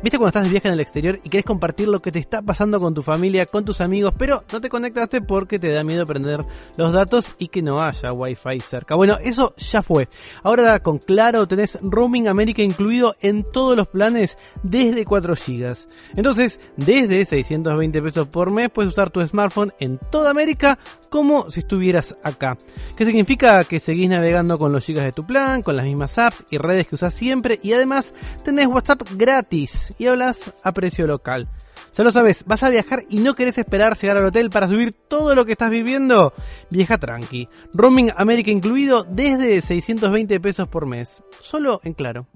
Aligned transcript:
¿Viste 0.00 0.16
cuando 0.16 0.28
estás 0.28 0.44
de 0.44 0.50
viaje 0.50 0.68
en 0.68 0.74
el 0.74 0.80
exterior 0.80 1.18
y 1.24 1.28
querés 1.28 1.44
compartir 1.44 1.88
lo 1.88 2.00
que 2.00 2.12
te 2.12 2.20
está 2.20 2.40
pasando 2.40 2.78
con 2.78 2.94
tu 2.94 3.02
familia, 3.02 3.46
con 3.46 3.64
tus 3.64 3.80
amigos, 3.80 4.14
pero 4.16 4.44
no 4.52 4.60
te 4.60 4.68
conectaste 4.68 5.22
porque 5.22 5.58
te 5.58 5.72
da 5.72 5.82
miedo 5.82 6.06
prender 6.06 6.44
los 6.76 6.92
datos 6.92 7.34
y 7.36 7.48
que 7.48 7.62
no 7.62 7.82
haya 7.82 8.12
wifi 8.12 8.60
cerca? 8.60 8.94
Bueno, 8.94 9.18
eso 9.20 9.54
ya 9.56 9.82
fue. 9.82 10.08
Ahora 10.44 10.78
con 10.78 10.98
Claro 10.98 11.48
tenés 11.48 11.78
Roaming 11.82 12.28
América 12.28 12.62
incluido 12.62 13.16
en 13.20 13.42
todos 13.42 13.76
los 13.76 13.88
planes 13.88 14.38
desde 14.62 15.04
4 15.04 15.34
GB. 15.34 15.76
Entonces, 16.14 16.60
desde 16.76 17.24
620 17.24 18.00
pesos 18.00 18.28
por 18.28 18.52
mes 18.52 18.70
puedes 18.70 18.92
usar 18.92 19.10
tu 19.10 19.26
smartphone 19.26 19.72
en 19.80 19.98
toda 20.12 20.30
América 20.30 20.78
como 21.08 21.50
si 21.50 21.60
estuvieras 21.60 22.16
acá. 22.22 22.56
¿Qué 22.96 23.04
significa? 23.04 23.64
Que 23.64 23.80
seguís 23.80 24.08
navegando 24.10 24.60
con 24.60 24.72
los 24.72 24.84
gigas 24.84 25.04
de 25.04 25.12
tu 25.12 25.26
plan, 25.26 25.62
con 25.62 25.76
las 25.76 25.86
mismas 25.86 26.18
apps 26.18 26.44
y 26.50 26.58
redes 26.58 26.86
que 26.86 26.94
usas 26.94 27.14
siempre 27.14 27.58
y 27.64 27.72
además 27.72 28.14
tenés 28.44 28.66
WhatsApp 28.66 29.02
gratis 29.16 29.87
y 29.98 30.06
hablas 30.06 30.54
a 30.62 30.72
precio 30.72 31.06
local. 31.06 31.48
Ya 31.96 32.04
lo 32.04 32.12
sabes, 32.12 32.44
vas 32.46 32.62
a 32.62 32.70
viajar 32.70 33.04
y 33.08 33.18
no 33.18 33.34
querés 33.34 33.58
esperar 33.58 33.96
llegar 33.96 34.18
al 34.18 34.26
hotel 34.26 34.50
para 34.50 34.68
subir 34.68 34.92
todo 34.92 35.34
lo 35.34 35.44
que 35.44 35.52
estás 35.52 35.70
viviendo. 35.70 36.32
Viaja 36.70 36.98
tranqui. 36.98 37.48
Roaming 37.72 38.12
América 38.16 38.50
incluido 38.50 39.04
desde 39.08 39.60
620 39.60 40.40
pesos 40.40 40.68
por 40.68 40.86
mes. 40.86 41.22
Solo 41.40 41.80
en 41.84 41.94
claro. 41.94 42.26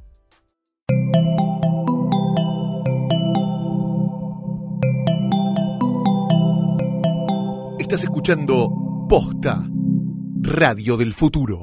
Estás 7.78 8.04
escuchando 8.04 9.06
Posta, 9.06 9.68
Radio 10.40 10.96
del 10.96 11.12
Futuro. 11.12 11.62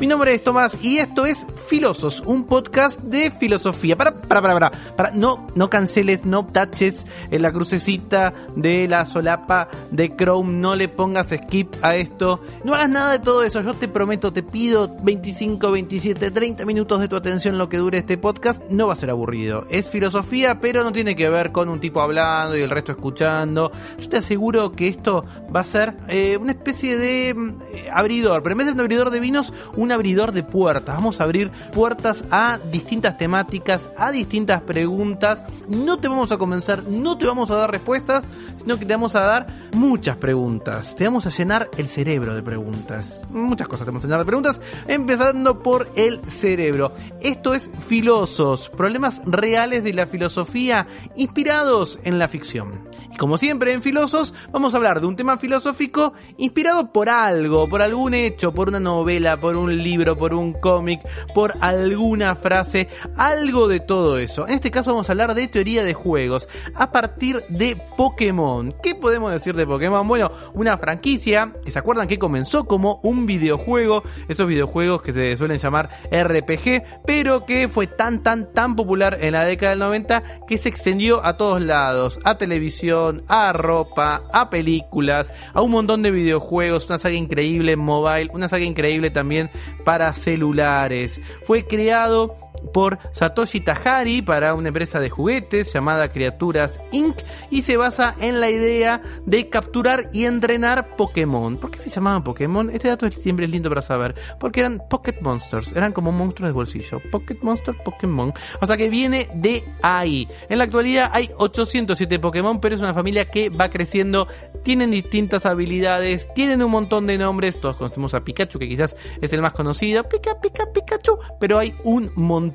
Mi 0.00 0.06
nombre 0.06 0.32
es 0.32 0.44
Tomás 0.44 0.78
y 0.80 0.98
esto 0.98 1.26
es 1.26 1.44
Filosos, 1.66 2.22
un 2.24 2.44
podcast 2.44 3.00
de 3.00 3.30
filosofía. 3.32 3.96
Para, 3.96 4.14
para, 4.14 4.40
para, 4.40 4.54
para, 4.54 4.70
para, 4.70 5.10
no, 5.10 5.48
no 5.54 5.68
canceles, 5.68 6.24
no 6.24 6.46
taches 6.46 7.04
en 7.30 7.42
la 7.42 7.52
crucecita 7.52 8.32
de 8.54 8.86
la 8.86 9.06
solapa 9.06 9.68
de 9.90 10.14
Chrome, 10.16 10.52
no 10.54 10.76
le 10.76 10.88
pongas 10.88 11.28
skip 11.28 11.74
a 11.82 11.96
esto, 11.96 12.40
no 12.64 12.74
hagas 12.74 12.88
nada 12.88 13.12
de 13.12 13.18
todo 13.18 13.42
eso. 13.42 13.60
Yo 13.60 13.74
te 13.74 13.88
prometo, 13.88 14.32
te 14.32 14.42
pido 14.42 14.96
25, 15.02 15.72
27, 15.72 16.30
30 16.30 16.64
minutos 16.64 17.00
de 17.00 17.08
tu 17.08 17.16
atención 17.16 17.58
lo 17.58 17.68
que 17.68 17.78
dure 17.78 17.98
este 17.98 18.16
podcast. 18.16 18.62
No 18.70 18.86
va 18.86 18.92
a 18.92 18.96
ser 18.96 19.10
aburrido. 19.10 19.66
Es 19.68 19.90
filosofía, 19.90 20.60
pero 20.60 20.84
no 20.84 20.92
tiene 20.92 21.16
que 21.16 21.28
ver 21.28 21.50
con 21.50 21.68
un 21.68 21.80
tipo 21.80 22.00
hablando 22.00 22.56
y 22.56 22.62
el 22.62 22.70
resto 22.70 22.92
escuchando. 22.92 23.72
Yo 23.98 24.08
te 24.08 24.18
aseguro 24.18 24.72
que 24.72 24.88
esto 24.88 25.24
va 25.54 25.60
a 25.60 25.64
ser 25.64 25.96
eh, 26.08 26.38
una 26.40 26.52
especie 26.52 26.96
de 26.96 27.34
mm, 27.34 27.48
eh, 27.74 27.88
abridor, 27.92 28.42
pero 28.42 28.52
en 28.52 28.58
vez 28.58 28.66
de 28.68 28.72
un 28.72 28.80
abridor 28.80 29.10
de 29.10 29.20
vinos, 29.20 29.52
abridor 29.92 30.32
de 30.32 30.42
puertas. 30.42 30.94
Vamos 30.94 31.20
a 31.20 31.24
abrir 31.24 31.50
puertas 31.72 32.24
a 32.30 32.58
distintas 32.70 33.18
temáticas, 33.18 33.90
a 33.96 34.10
distintas 34.10 34.62
preguntas. 34.62 35.42
No 35.68 35.98
te 35.98 36.08
vamos 36.08 36.32
a 36.32 36.38
convencer, 36.38 36.84
no 36.84 37.18
te 37.18 37.26
vamos 37.26 37.50
a 37.50 37.56
dar 37.56 37.70
respuestas, 37.70 38.22
sino 38.58 38.78
que 38.78 38.84
te 38.84 38.94
vamos 38.94 39.14
a 39.14 39.20
dar 39.20 39.46
muchas 39.72 40.16
preguntas. 40.16 40.94
Te 40.94 41.04
vamos 41.04 41.26
a 41.26 41.30
llenar 41.30 41.68
el 41.76 41.88
cerebro 41.88 42.34
de 42.34 42.42
preguntas. 42.42 43.22
Muchas 43.30 43.68
cosas 43.68 43.84
te 43.84 43.90
vamos 43.90 44.04
a 44.04 44.06
llenar 44.06 44.20
de 44.20 44.26
preguntas, 44.26 44.60
empezando 44.86 45.62
por 45.62 45.90
el 45.96 46.20
cerebro. 46.28 46.92
Esto 47.20 47.54
es 47.54 47.70
Filosos, 47.86 48.68
problemas 48.70 49.22
reales 49.24 49.84
de 49.84 49.92
la 49.92 50.06
filosofía 50.06 50.86
inspirados 51.16 52.00
en 52.04 52.18
la 52.18 52.28
ficción. 52.28 52.88
Y 53.12 53.16
como 53.16 53.38
siempre 53.38 53.72
en 53.72 53.82
Filosos, 53.82 54.34
vamos 54.50 54.74
a 54.74 54.76
hablar 54.76 55.00
de 55.00 55.06
un 55.06 55.16
tema 55.16 55.38
filosófico 55.38 56.12
inspirado 56.36 56.92
por 56.92 57.08
algo, 57.08 57.68
por 57.68 57.82
algún 57.82 58.14
hecho, 58.14 58.52
por 58.52 58.68
una 58.68 58.80
novela, 58.80 59.38
por 59.40 59.56
un 59.56 59.82
libro, 59.82 60.16
por 60.16 60.34
un 60.34 60.52
cómic, 60.52 61.00
por 61.34 61.54
alguna 61.60 62.34
frase, 62.34 62.88
algo 63.16 63.68
de 63.68 63.80
todo 63.80 64.18
eso. 64.18 64.46
En 64.46 64.54
este 64.54 64.70
caso 64.70 64.92
vamos 64.92 65.08
a 65.08 65.12
hablar 65.12 65.34
de 65.34 65.48
teoría 65.48 65.84
de 65.84 65.94
juegos 65.94 66.48
a 66.74 66.90
partir 66.90 67.44
de 67.48 67.76
Pokémon. 67.96 68.47
¿Qué 68.82 68.94
podemos 68.94 69.30
decir 69.30 69.54
de 69.54 69.66
Pokémon? 69.66 70.06
Bueno, 70.06 70.30
una 70.54 70.78
franquicia 70.78 71.52
que 71.64 71.70
se 71.70 71.78
acuerdan 71.78 72.08
que 72.08 72.18
comenzó 72.18 72.64
como 72.64 72.98
un 73.02 73.26
videojuego, 73.26 74.02
esos 74.28 74.46
videojuegos 74.46 75.02
que 75.02 75.12
se 75.12 75.36
suelen 75.36 75.58
llamar 75.58 75.90
RPG, 76.10 77.02
pero 77.04 77.44
que 77.44 77.68
fue 77.68 77.86
tan 77.86 78.22
tan 78.22 78.52
tan 78.52 78.74
popular 78.74 79.18
en 79.20 79.32
la 79.32 79.44
década 79.44 79.70
del 79.70 79.80
90 79.80 80.22
que 80.46 80.56
se 80.56 80.68
extendió 80.68 81.24
a 81.24 81.36
todos 81.36 81.60
lados, 81.60 82.20
a 82.24 82.38
televisión, 82.38 83.22
a 83.28 83.52
ropa, 83.52 84.22
a 84.32 84.48
películas, 84.48 85.30
a 85.52 85.60
un 85.60 85.70
montón 85.70 86.02
de 86.02 86.10
videojuegos, 86.10 86.86
una 86.86 86.98
saga 86.98 87.14
increíble 87.14 87.72
en 87.72 87.80
mobile, 87.80 88.30
una 88.32 88.48
saga 88.48 88.64
increíble 88.64 89.10
también 89.10 89.50
para 89.84 90.14
celulares. 90.14 91.20
Fue 91.44 91.66
creado 91.66 92.34
por 92.72 92.98
Satoshi 93.12 93.60
Tajari 93.60 94.22
para 94.22 94.54
una 94.54 94.68
empresa 94.68 95.00
de 95.00 95.10
juguetes 95.10 95.72
llamada 95.72 96.10
Criaturas 96.10 96.80
Inc. 96.92 97.16
y 97.50 97.62
se 97.62 97.76
basa 97.76 98.14
en 98.20 98.40
la 98.40 98.50
idea 98.50 99.02
de 99.26 99.48
capturar 99.48 100.10
y 100.12 100.24
entrenar 100.24 100.96
Pokémon. 100.96 101.56
¿Por 101.58 101.70
qué 101.70 101.78
se 101.78 101.90
llamaban 101.90 102.24
Pokémon? 102.24 102.70
Este 102.70 102.88
dato 102.88 103.10
siempre 103.10 103.46
es 103.46 103.52
lindo 103.52 103.68
para 103.68 103.82
saber. 103.82 104.14
Porque 104.40 104.60
eran 104.60 104.82
Pocket 104.88 105.16
Monsters, 105.20 105.74
eran 105.74 105.92
como 105.92 106.12
monstruos 106.12 106.48
de 106.48 106.52
bolsillo. 106.52 107.00
Pocket 107.10 107.38
Monster, 107.42 107.74
Pokémon. 107.84 108.32
O 108.60 108.66
sea 108.66 108.76
que 108.76 108.88
viene 108.88 109.28
de 109.34 109.64
ahí. 109.82 110.28
En 110.48 110.58
la 110.58 110.64
actualidad 110.64 111.10
hay 111.12 111.30
807 111.36 112.18
Pokémon, 112.18 112.60
pero 112.60 112.74
es 112.74 112.80
una 112.80 112.94
familia 112.94 113.30
que 113.30 113.50
va 113.50 113.70
creciendo, 113.70 114.28
tienen 114.62 114.90
distintas 114.90 115.46
habilidades, 115.46 116.28
tienen 116.34 116.62
un 116.62 116.70
montón 116.70 117.06
de 117.06 117.18
nombres. 117.18 117.60
Todos 117.60 117.76
conocemos 117.76 118.14
a 118.14 118.24
Pikachu, 118.24 118.58
que 118.58 118.68
quizás 118.68 118.96
es 119.20 119.32
el 119.32 119.42
más 119.42 119.52
conocido. 119.52 120.08
Pika, 120.08 120.40
Pika, 120.40 120.72
Pikachu. 120.72 121.18
Pero 121.40 121.58
hay 121.58 121.74
un 121.84 122.10
montón 122.14 122.47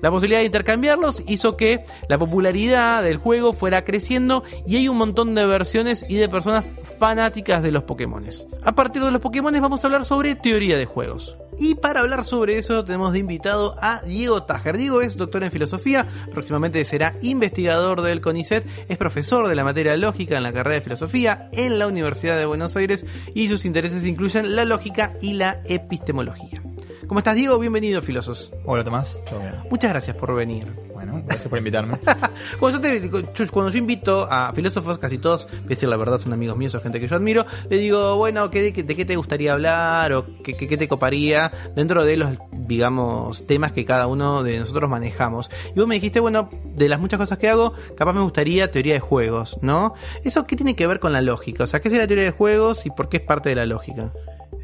la 0.00 0.10
posibilidad 0.10 0.40
de 0.40 0.46
intercambiarlos 0.46 1.22
hizo 1.26 1.56
que 1.56 1.84
la 2.08 2.18
popularidad 2.18 3.02
del 3.02 3.18
juego 3.18 3.52
fuera 3.52 3.84
creciendo 3.84 4.44
y 4.66 4.76
hay 4.76 4.88
un 4.88 4.96
montón 4.96 5.34
de 5.34 5.46
versiones 5.46 6.04
y 6.08 6.16
de 6.16 6.28
personas 6.28 6.72
fanáticas 6.98 7.62
de 7.62 7.70
los 7.70 7.84
Pokémon. 7.84 8.16
A 8.64 8.74
partir 8.74 9.02
de 9.02 9.10
los 9.10 9.20
Pokémon 9.20 9.52
vamos 9.60 9.84
a 9.84 9.88
hablar 9.88 10.04
sobre 10.04 10.34
teoría 10.34 10.78
de 10.78 10.86
juegos. 10.86 11.36
Y 11.58 11.74
para 11.76 12.00
hablar 12.00 12.24
sobre 12.24 12.58
eso 12.58 12.84
tenemos 12.84 13.12
de 13.12 13.18
invitado 13.18 13.76
a 13.80 14.02
Diego 14.02 14.42
Tajer. 14.42 14.76
Diego 14.76 15.00
es 15.00 15.16
doctor 15.16 15.42
en 15.42 15.50
filosofía, 15.50 16.06
próximamente 16.30 16.84
será 16.84 17.16
investigador 17.22 18.02
del 18.02 18.20
CONICET, 18.20 18.66
es 18.88 18.98
profesor 18.98 19.48
de 19.48 19.54
la 19.54 19.64
materia 19.64 19.96
lógica 19.96 20.36
en 20.36 20.42
la 20.42 20.52
carrera 20.52 20.74
de 20.74 20.82
filosofía 20.82 21.48
en 21.52 21.78
la 21.78 21.86
Universidad 21.86 22.38
de 22.38 22.46
Buenos 22.46 22.76
Aires 22.76 23.06
y 23.34 23.48
sus 23.48 23.64
intereses 23.64 24.04
incluyen 24.04 24.54
la 24.54 24.64
lógica 24.64 25.14
y 25.22 25.34
la 25.34 25.62
epistemología. 25.64 26.62
¿Cómo 27.08 27.20
estás, 27.20 27.36
Diego? 27.36 27.56
Bienvenido, 27.60 28.02
Filosos. 28.02 28.52
Hola, 28.64 28.82
Tomás. 28.82 29.20
¿Todo 29.24 29.38
bien? 29.38 29.54
Muchas 29.70 29.92
gracias 29.92 30.16
por 30.16 30.34
venir. 30.34 30.66
Bueno, 30.92 31.22
gracias 31.24 31.48
por 31.48 31.56
invitarme. 31.56 31.96
cuando, 32.58 32.80
yo 32.80 33.00
te, 33.00 33.48
cuando 33.50 33.70
yo 33.70 33.78
invito 33.78 34.26
a 34.28 34.52
filósofos, 34.52 34.98
casi 34.98 35.18
todos, 35.18 35.46
voy 35.46 35.66
a 35.66 35.68
decir 35.68 35.88
la 35.88 35.96
verdad, 35.96 36.18
son 36.18 36.32
amigos 36.32 36.56
míos, 36.56 36.72
son 36.72 36.80
gente 36.80 36.98
que 36.98 37.06
yo 37.06 37.14
admiro, 37.14 37.46
le 37.70 37.78
digo, 37.78 38.16
bueno, 38.16 38.50
¿qué, 38.50 38.72
de, 38.72 38.82
de 38.82 38.96
qué 38.96 39.04
te 39.04 39.14
gustaría 39.14 39.52
hablar 39.52 40.12
o 40.14 40.26
qué, 40.42 40.56
qué, 40.56 40.66
qué, 40.66 40.76
te 40.76 40.88
coparía 40.88 41.52
dentro 41.76 42.04
de 42.04 42.16
los, 42.16 42.30
digamos, 42.50 43.46
temas 43.46 43.70
que 43.70 43.84
cada 43.84 44.08
uno 44.08 44.42
de 44.42 44.58
nosotros 44.58 44.90
manejamos? 44.90 45.48
Y 45.76 45.78
vos 45.78 45.86
me 45.86 45.94
dijiste, 45.94 46.18
bueno, 46.18 46.50
de 46.64 46.88
las 46.88 46.98
muchas 46.98 47.20
cosas 47.20 47.38
que 47.38 47.48
hago, 47.48 47.74
capaz 47.96 48.14
me 48.14 48.22
gustaría 48.22 48.72
teoría 48.72 48.94
de 48.94 49.00
juegos, 49.00 49.58
¿no? 49.62 49.94
¿Eso 50.24 50.44
qué 50.44 50.56
tiene 50.56 50.74
que 50.74 50.88
ver 50.88 50.98
con 50.98 51.12
la 51.12 51.20
lógica? 51.20 51.64
O 51.64 51.66
sea, 51.68 51.80
¿qué 51.80 51.86
es 51.86 51.94
la 51.94 52.08
teoría 52.08 52.24
de 52.24 52.32
juegos 52.32 52.84
y 52.84 52.90
por 52.90 53.08
qué 53.08 53.18
es 53.18 53.22
parte 53.22 53.48
de 53.50 53.54
la 53.54 53.66
lógica? 53.66 54.12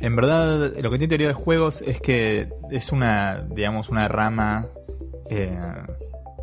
En 0.03 0.17
verdad, 0.17 0.73
lo 0.83 0.91
que 0.91 0.99
tiene 0.99 1.07
teoría 1.07 1.29
de 1.29 1.35
juegos 1.35 1.81
es 1.81 2.01
que 2.01 2.49
es 2.73 2.91
una, 2.91 3.47
digamos, 3.49 3.89
una 3.89 4.09
rama 4.09 4.67
eh, 5.31 5.57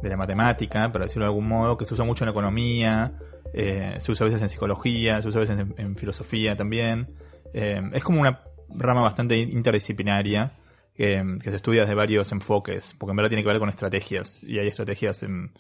de 0.02 0.10
la 0.10 0.16
matemática, 0.16 0.90
para 0.94 1.04
decirlo 1.04 1.26
de 1.26 1.32
algún 1.32 1.50
modo, 1.50 1.78
que 1.78 1.84
se 1.84 1.94
usa 1.94 2.06
mucho 2.06 2.24
en 2.24 2.30
economía, 2.30 3.12
eh, 3.54 3.98
se 4.00 4.14
usa 4.14 4.24
a 4.24 4.28
veces 4.28 4.42
en 4.42 4.48
psicología, 4.48 5.22
se 5.22 5.28
usa 5.28 5.40
a 5.40 5.42
veces 5.42 5.60
en, 5.76 5.98
filosofía 5.98 6.56
también. 6.56 7.10
Eh, 7.54 7.82
es 7.92 8.02
como 8.02 8.22
una 8.22 8.40
rama 8.70 9.02
bastante 9.02 9.38
interdisciplinaria 9.38 10.54
que 10.96 11.40
se 11.44 11.56
estudia 11.56 11.82
desde 11.82 11.96
varios 11.96 12.32
enfoques, 12.32 12.96
porque 12.98 13.12
en 13.12 13.18
verdad 13.18 13.30
tiene 13.30 13.44
que 13.44 13.50
ver 13.50 13.60
con 13.60 13.68
estrategias, 13.68 14.42
y 14.42 14.60
hay 14.60 14.68
estrategias 14.68 15.22
en, 15.24 15.52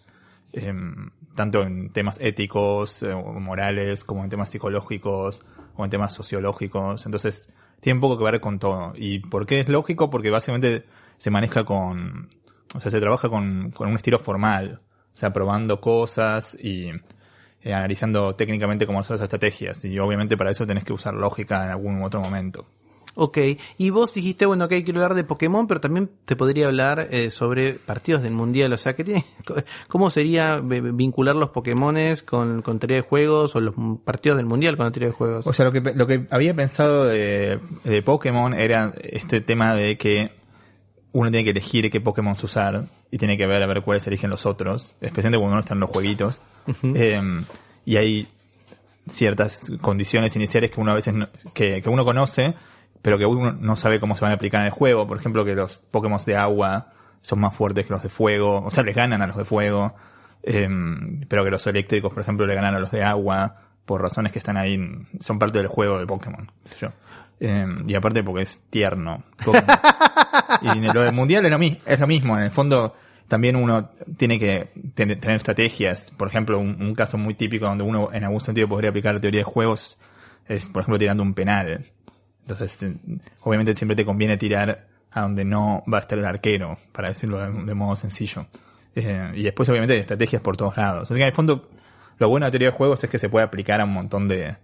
tanto 1.36 1.63
en 1.63 1.92
temas 1.92 2.18
éticos, 2.22 3.04
o 3.04 3.34
morales, 3.42 4.06
como 4.06 4.24
en 4.24 4.30
temas 4.30 4.50
psicológicos, 4.50 5.45
o 5.75 5.84
en 5.84 5.90
temas 5.90 6.13
sociológicos. 6.13 7.06
Entonces, 7.06 7.50
tiene 7.81 8.00
poco 8.00 8.18
que 8.18 8.24
ver 8.24 8.40
con 8.40 8.60
todo. 8.60 8.94
¿Y 8.96 9.20
por 9.20 9.46
qué 9.46 9.60
es 9.60 9.70
lógico? 9.70 10.10
Porque 10.10 10.30
básicamente 10.30 10.86
se 11.18 11.30
maneja 11.30 11.64
con, 11.64 12.30
o 12.76 12.80
sea, 12.80 12.92
se 12.92 13.00
trabaja 13.00 13.30
con, 13.30 13.72
con 13.72 13.90
un 13.90 13.96
estilo 13.96 14.20
formal, 14.20 14.81
o 15.14 15.18
sea, 15.18 15.31
probando 15.31 15.81
cosas 15.81 16.56
y 16.60 16.92
eh, 17.62 17.74
analizando 17.74 18.36
técnicamente 18.36 18.86
cómo 18.86 19.04
son 19.04 19.16
las 19.16 19.24
estrategias. 19.24 19.84
Y 19.86 20.00
obviamente 20.00 20.38
para 20.38 20.52
eso 20.52 20.66
tenés 20.66 20.84
que 20.84 20.94
usar 20.94 21.14
lógica 21.14 21.66
en 21.66 21.72
algún 21.72 22.04
otro 22.04 22.22
momento. 22.22 22.66
Ok, 23.16 23.38
y 23.78 23.90
vos 23.90 24.14
dijiste, 24.14 24.46
bueno, 24.46 24.68
que 24.68 24.84
quiero 24.84 25.02
hablar 25.02 25.16
de 25.16 25.24
Pokémon, 25.24 25.68
pero 25.68 25.82
también 25.82 26.10
te 26.26 26.36
podría 26.36 26.68
hablar 26.68 27.08
eh, 27.12 27.30
sobre 27.32 27.74
partidos 27.74 28.22
del 28.24 28.34
Mundial, 28.34 28.72
o 28.72 28.78
sea, 28.78 28.96
que 28.96 29.04
tiene, 29.04 29.26
¿cómo 29.88 30.10
sería 30.10 30.58
v- 30.64 30.92
vincular 30.92 31.36
los 31.36 31.50
Pokémones 31.50 32.22
con, 32.24 32.62
con 32.62 32.80
teoría 32.80 32.98
de 32.98 33.02
juegos 33.02 33.56
o 33.56 33.62
los 33.62 33.74
partidos 34.06 34.38
del 34.38 34.46
Mundial 34.46 34.78
con 34.78 34.86
la 34.86 34.92
teoría 34.92 35.10
de 35.10 35.16
juegos? 35.16 35.48
O 35.48 35.54
sea, 35.54 35.66
lo 35.66 35.72
que, 35.72 35.82
lo 35.82 36.06
que 36.08 36.28
había 36.30 36.54
pensado 36.54 37.06
de, 37.06 37.60
de 37.84 38.02
Pokémon 38.02 38.54
era 38.54 38.94
este 39.02 39.42
tema 39.42 39.74
de 39.76 39.98
que 39.98 40.32
uno 41.12 41.32
tiene 41.32 41.44
que 41.44 41.50
elegir 41.52 41.90
qué 41.90 42.00
Pokémon 42.00 42.36
usar 42.44 42.86
y 43.10 43.18
tiene 43.18 43.38
que 43.38 43.48
ver 43.48 43.64
a 43.64 43.66
ver 43.68 43.82
cuáles 43.82 44.06
eligen 44.06 44.30
los 44.30 44.46
otros, 44.46 44.96
especialmente 45.02 45.40
cuando 45.40 45.54
uno 45.54 45.60
está 45.62 45.74
en 45.74 45.80
los 45.80 45.90
jueguitos. 45.90 46.42
Eh, 46.84 47.20
y 47.86 47.96
hay 47.98 48.28
ciertas 49.08 49.72
condiciones 49.82 50.36
iniciales 50.36 50.70
que 50.72 50.80
uno 50.80 50.92
a 50.92 50.96
veces 50.96 51.14
no- 51.16 51.28
que, 51.54 51.82
que 51.82 51.90
uno 51.90 52.06
conoce, 52.06 52.54
pero 53.01 53.18
que 53.18 53.25
uno 53.25 53.51
no 53.54 53.75
sabe 53.75 54.00
cómo 54.00 54.16
se 54.16 54.22
van 54.22 54.31
a 54.31 54.36
aplicar 54.36 54.62
en 54.62 54.68
el 54.68 54.72
juego. 54.72 55.07
Por 55.07 55.18
ejemplo, 55.18 55.46
que 55.46 55.56
los 55.56 55.78
Pokémon 55.80 56.19
de 56.25 56.36
agua 56.36 56.88
son 57.22 57.40
más 57.40 57.56
fuertes 57.56 57.86
que 57.86 57.94
los 57.94 58.04
de 58.04 58.10
fuego, 58.10 58.63
o 58.63 58.72
sea, 58.72 58.84
les 58.84 58.96
ganan 58.96 59.22
a 59.22 59.28
los 59.28 59.36
de 59.38 59.46
fuego, 59.46 59.94
eh, 60.44 60.68
pero 61.28 61.44
que 61.44 61.51
los 61.51 61.66
eléctricos, 61.68 62.13
por 62.13 62.22
ejemplo, 62.24 62.46
le 62.46 62.56
ganan 62.56 62.75
a 62.75 62.80
los 62.80 62.92
de 62.92 63.04
agua 63.04 63.56
por 63.86 64.01
razones 64.01 64.31
que 64.31 64.40
están 64.40 64.56
ahí, 64.57 64.80
son 65.19 65.40
parte 65.40 65.57
del 65.57 65.68
juego 65.68 66.00
de 66.00 66.06
Pokémon, 66.07 66.46
qué 66.63 66.69
sé 66.69 66.75
yo. 66.80 66.90
Eh, 67.42 67.66
y 67.88 67.96
aparte 67.96 68.24
porque 68.24 68.44
es 68.44 68.60
tierno. 68.69 69.24
Y 70.62 70.68
en 70.68 70.84
lo 70.94 71.04
del 71.04 71.13
mundial 71.13 71.45
es 71.45 71.52
lo, 71.52 71.60
mi- 71.60 71.80
es 71.86 72.00
lo 72.00 72.07
mismo, 72.07 72.36
en 72.38 72.44
el 72.44 72.52
fondo 72.52 72.94
también 73.28 73.56
uno 73.56 73.90
tiene 74.18 74.40
que 74.40 74.72
ten- 74.95 75.19
tener 75.19 75.38
estrategias. 75.38 76.12
Por 76.12 76.28
ejemplo, 76.28 76.60
un, 76.60 76.81
un 76.81 76.95
caso 76.95 77.18
muy 77.18 77.34
típico 77.36 77.66
donde 77.66 77.84
uno 77.84 78.10
en 78.12 78.24
algún 78.24 78.40
sentido 78.42 78.68
podría 78.68 78.90
aplicar 78.90 79.13
la 79.13 79.22
teoría 79.22 79.42
de 79.42 79.44
juegos 79.45 80.00
es, 80.48 80.68
por 80.69 80.81
ejemplo, 80.81 80.98
tirando 80.98 81.22
un 81.24 81.34
penal. 81.34 81.86
Entonces, 82.50 82.96
obviamente 83.42 83.74
siempre 83.75 83.96
te 83.96 84.06
conviene 84.06 84.38
tirar 84.38 84.88
a 85.12 85.22
donde 85.22 85.46
no 85.46 85.84
va 85.92 86.00
a 86.00 86.01
estar 86.01 86.18
el 86.18 86.25
arquero, 86.25 86.78
para 86.92 87.10
decirlo 87.10 87.40
de, 87.40 87.74
modo 87.74 87.96
sencillo. 87.96 88.48
Eh, 88.96 89.31
y 89.36 89.44
después, 89.44 89.69
obviamente, 89.69 89.94
hay 89.94 90.00
estrategias 90.00 90.42
por 90.42 90.57
todos 90.57 90.78
lados. 90.78 91.04
Así 91.04 91.13
que, 91.16 91.22
en 91.22 91.28
el 91.28 91.34
fondo, 91.34 91.69
lo 92.18 92.30
bueno 92.30 92.46
de 92.46 92.48
la 92.48 92.51
teoría 92.51 92.69
de 92.69 92.75
juegos 92.75 93.04
es 93.04 93.10
que 93.10 93.19
se 93.19 93.30
puede 93.30 93.46
aplicar 93.46 93.81
a 93.81 93.86
un 93.86 93.94
montón 93.94 94.28
de, 94.28 94.56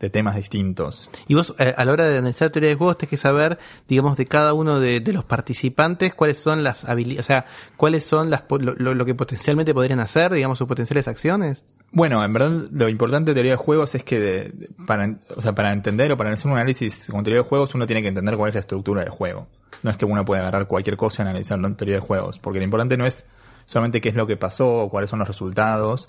de 0.00 0.10
temas 0.10 0.34
distintos. 0.34 1.08
Y 1.28 1.34
vos, 1.34 1.54
eh, 1.60 1.74
a 1.76 1.84
la 1.84 1.92
hora 1.92 2.06
de 2.08 2.18
analizar 2.18 2.50
teoría 2.50 2.70
de 2.70 2.74
juegos, 2.76 2.98
tenés 2.98 3.10
que 3.10 3.16
saber, 3.16 3.58
digamos, 3.86 4.16
de 4.16 4.26
cada 4.26 4.52
uno 4.52 4.80
de, 4.80 4.98
de 4.98 5.12
los 5.12 5.24
participantes, 5.24 6.12
cuáles 6.14 6.38
son 6.38 6.64
las 6.64 6.88
habilidades, 6.88 7.26
o 7.26 7.28
sea, 7.28 7.46
cuáles 7.76 8.04
son 8.04 8.28
las, 8.28 8.42
po- 8.42 8.58
lo, 8.58 8.74
lo- 8.74 9.04
que 9.04 9.14
potencialmente 9.14 9.72
podrían 9.72 10.00
hacer, 10.00 10.32
digamos, 10.32 10.58
sus 10.58 10.66
potenciales 10.66 11.06
acciones. 11.06 11.64
Bueno, 11.92 12.24
en 12.24 12.32
verdad 12.32 12.50
lo 12.72 12.88
importante 12.88 13.30
de 13.30 13.34
teoría 13.34 13.52
de 13.52 13.56
juegos 13.58 13.94
es 13.94 14.02
que 14.02 14.18
de- 14.18 14.48
de- 14.48 14.70
para, 14.86 15.14
o 15.36 15.40
sea, 15.42 15.54
para 15.54 15.72
entender 15.72 16.10
o 16.10 16.16
para 16.16 16.32
hacer 16.32 16.50
un 16.50 16.56
análisis 16.56 17.08
con 17.10 17.22
teoría 17.22 17.42
de 17.42 17.48
juegos 17.48 17.72
uno 17.76 17.86
tiene 17.86 18.02
que 18.02 18.08
entender 18.08 18.36
cuál 18.36 18.48
es 18.48 18.54
la 18.54 18.60
estructura 18.60 19.02
del 19.02 19.10
juego. 19.10 19.46
No 19.84 19.90
es 19.90 19.96
que 19.96 20.04
uno 20.04 20.24
pueda 20.24 20.42
agarrar 20.42 20.66
cualquier 20.66 20.96
cosa 20.96 21.22
y 21.22 21.26
analizarlo 21.28 21.68
en 21.68 21.76
teoría 21.76 21.94
de 21.96 22.00
juegos, 22.00 22.40
porque 22.40 22.58
lo 22.58 22.64
importante 22.64 22.96
no 22.96 23.06
es 23.06 23.24
solamente 23.66 24.00
qué 24.00 24.08
es 24.08 24.16
lo 24.16 24.26
que 24.26 24.36
pasó 24.36 24.68
o 24.82 24.88
cuáles 24.90 25.10
son 25.10 25.20
los 25.20 25.28
resultados, 25.28 26.08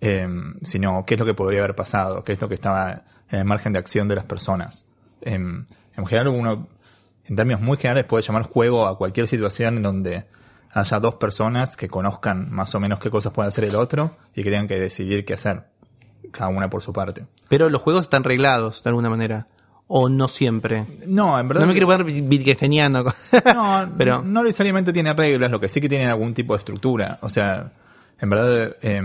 eh, 0.00 0.28
sino 0.62 1.04
qué 1.06 1.14
es 1.14 1.20
lo 1.20 1.26
que 1.26 1.34
podría 1.34 1.60
haber 1.60 1.74
pasado, 1.74 2.22
qué 2.22 2.32
es 2.34 2.40
lo 2.40 2.48
que 2.48 2.54
estaba 2.54 3.02
en 3.34 3.40
el 3.40 3.44
margen 3.44 3.72
de 3.72 3.78
acción 3.78 4.08
de 4.08 4.14
las 4.14 4.24
personas. 4.24 4.86
Eh, 5.20 5.34
en 5.34 6.06
general 6.06 6.28
uno, 6.28 6.68
en 7.24 7.36
términos 7.36 7.60
muy 7.60 7.76
generales, 7.76 8.04
puede 8.04 8.22
llamar 8.22 8.44
juego 8.44 8.86
a 8.86 8.96
cualquier 8.96 9.28
situación 9.28 9.76
en 9.76 9.82
donde 9.82 10.24
haya 10.72 11.00
dos 11.00 11.14
personas 11.14 11.76
que 11.76 11.88
conozcan 11.88 12.50
más 12.50 12.74
o 12.74 12.80
menos 12.80 12.98
qué 12.98 13.10
cosas 13.10 13.32
puede 13.32 13.48
hacer 13.48 13.64
el 13.64 13.76
otro 13.76 14.16
y 14.34 14.42
que 14.42 14.50
tengan 14.50 14.66
que 14.66 14.78
decidir 14.78 15.24
qué 15.24 15.34
hacer, 15.34 15.64
cada 16.32 16.48
una 16.48 16.68
por 16.68 16.82
su 16.82 16.92
parte. 16.92 17.26
Pero 17.48 17.68
los 17.68 17.80
juegos 17.80 18.06
están 18.06 18.24
reglados, 18.24 18.82
de 18.82 18.90
alguna 18.90 19.08
manera. 19.08 19.46
O 19.86 20.08
no 20.08 20.28
siempre. 20.28 20.86
No, 21.06 21.38
en 21.38 21.46
verdad. 21.46 21.60
No 21.60 21.66
me 21.66 21.74
quiero 21.74 21.86
poner 21.86 22.04
wittgensteiniano. 22.04 23.04
No, 23.54 23.88
pero 23.98 24.22
no 24.22 24.42
necesariamente 24.42 24.92
tiene 24.92 25.12
reglas, 25.12 25.50
lo 25.50 25.60
que 25.60 25.68
sí 25.68 25.80
que 25.80 25.88
tienen 25.88 26.08
algún 26.08 26.34
tipo 26.34 26.54
de 26.54 26.58
estructura. 26.58 27.18
O 27.20 27.28
sea, 27.28 27.72
en 28.18 28.30
verdad 28.30 28.76
eh, 28.80 29.02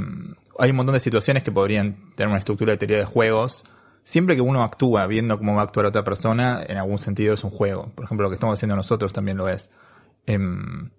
hay 0.58 0.70
un 0.70 0.76
montón 0.76 0.94
de 0.94 1.00
situaciones 1.00 1.44
que 1.44 1.52
podrían 1.52 2.14
tener 2.16 2.30
una 2.30 2.40
estructura 2.40 2.72
de 2.72 2.78
teoría 2.78 2.98
de 2.98 3.06
juegos. 3.06 3.66
Siempre 4.04 4.36
que 4.36 4.42
uno 4.42 4.64
actúa 4.64 5.06
viendo 5.08 5.38
cómo 5.38 5.56
va 5.56 5.62
a 5.62 5.64
actuar 5.66 5.86
otra 5.86 6.04
persona, 6.04 6.64
en 6.68 6.78
algún 6.78 7.00
sentido 7.00 7.34
es 7.34 7.44
un 7.44 7.52
juego. 7.52 7.92
Por 7.96 8.06
ejemplo, 8.06 8.24
lo 8.24 8.30
que 8.30 8.36
estamos 8.36 8.58
haciendo 8.58 8.76
nosotros 8.76 9.14
también 9.14 9.38
lo 9.38 9.48
es. 9.50 9.72
Em, 10.26 10.90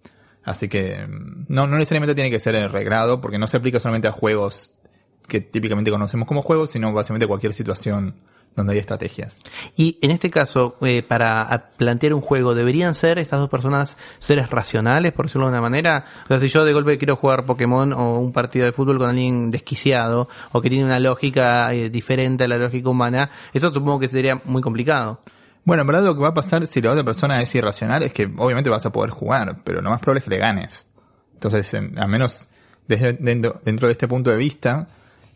así 0.44 0.68
que 0.68 0.94
em, 0.94 1.44
no, 1.48 1.66
no 1.66 1.76
necesariamente 1.78 2.14
tiene 2.14 2.30
que 2.30 2.40
ser 2.40 2.54
reglado, 2.70 3.20
porque 3.20 3.38
no 3.38 3.46
se 3.46 3.56
aplica 3.56 3.80
solamente 3.80 4.08
a 4.08 4.12
juegos 4.12 4.80
que 5.26 5.40
típicamente 5.40 5.90
conocemos 5.90 6.26
como 6.26 6.42
juegos, 6.42 6.70
sino 6.70 6.92
básicamente 6.92 7.26
cualquier 7.26 7.52
situación 7.52 8.16
donde 8.56 8.72
hay 8.74 8.78
estrategias. 8.78 9.36
Y 9.76 9.98
en 10.02 10.10
este 10.10 10.30
caso, 10.30 10.76
eh, 10.82 11.02
para 11.02 11.70
plantear 11.76 12.12
un 12.14 12.20
juego, 12.20 12.54
¿deberían 12.54 12.94
ser 12.94 13.18
estas 13.18 13.40
dos 13.40 13.48
personas 13.48 13.96
seres 14.18 14.50
racionales, 14.50 15.12
por 15.12 15.26
decirlo 15.26 15.46
de 15.46 15.52
una 15.52 15.60
manera? 15.60 16.04
O 16.24 16.28
sea, 16.28 16.38
si 16.38 16.48
yo 16.48 16.64
de 16.64 16.72
golpe 16.72 16.98
quiero 16.98 17.16
jugar 17.16 17.46
Pokémon 17.46 17.92
o 17.92 18.18
un 18.18 18.32
partido 18.32 18.66
de 18.66 18.72
fútbol 18.72 18.98
con 18.98 19.08
alguien 19.08 19.50
desquiciado 19.50 20.28
o 20.52 20.60
que 20.60 20.68
tiene 20.68 20.84
una 20.84 20.98
lógica 21.00 21.72
eh, 21.72 21.88
diferente 21.90 22.44
a 22.44 22.48
la 22.48 22.58
lógica 22.58 22.88
humana, 22.90 23.30
eso 23.52 23.72
supongo 23.72 24.00
que 24.00 24.08
sería 24.08 24.40
muy 24.44 24.60
complicado. 24.62 25.20
Bueno, 25.64 25.82
en 25.82 25.86
verdad 25.86 26.02
lo 26.04 26.14
que 26.14 26.20
va 26.22 26.28
a 26.28 26.34
pasar 26.34 26.66
si 26.66 26.80
la 26.80 26.90
otra 26.92 27.04
persona 27.04 27.40
es 27.42 27.54
irracional 27.54 28.02
es 28.02 28.12
que 28.12 28.24
obviamente 28.38 28.68
vas 28.70 28.84
a 28.86 28.90
poder 28.92 29.10
jugar, 29.10 29.60
pero 29.62 29.80
lo 29.80 29.90
más 29.90 30.00
probable 30.00 30.18
es 30.18 30.24
que 30.24 30.30
le 30.30 30.38
ganes. 30.38 30.88
Entonces, 31.34 31.72
en- 31.74 31.98
al 31.98 32.08
menos 32.08 32.48
desde, 32.88 33.12
dentro, 33.12 33.60
dentro 33.64 33.86
de 33.88 33.92
este 33.92 34.08
punto 34.08 34.30
de 34.30 34.36
vista, 34.36 34.88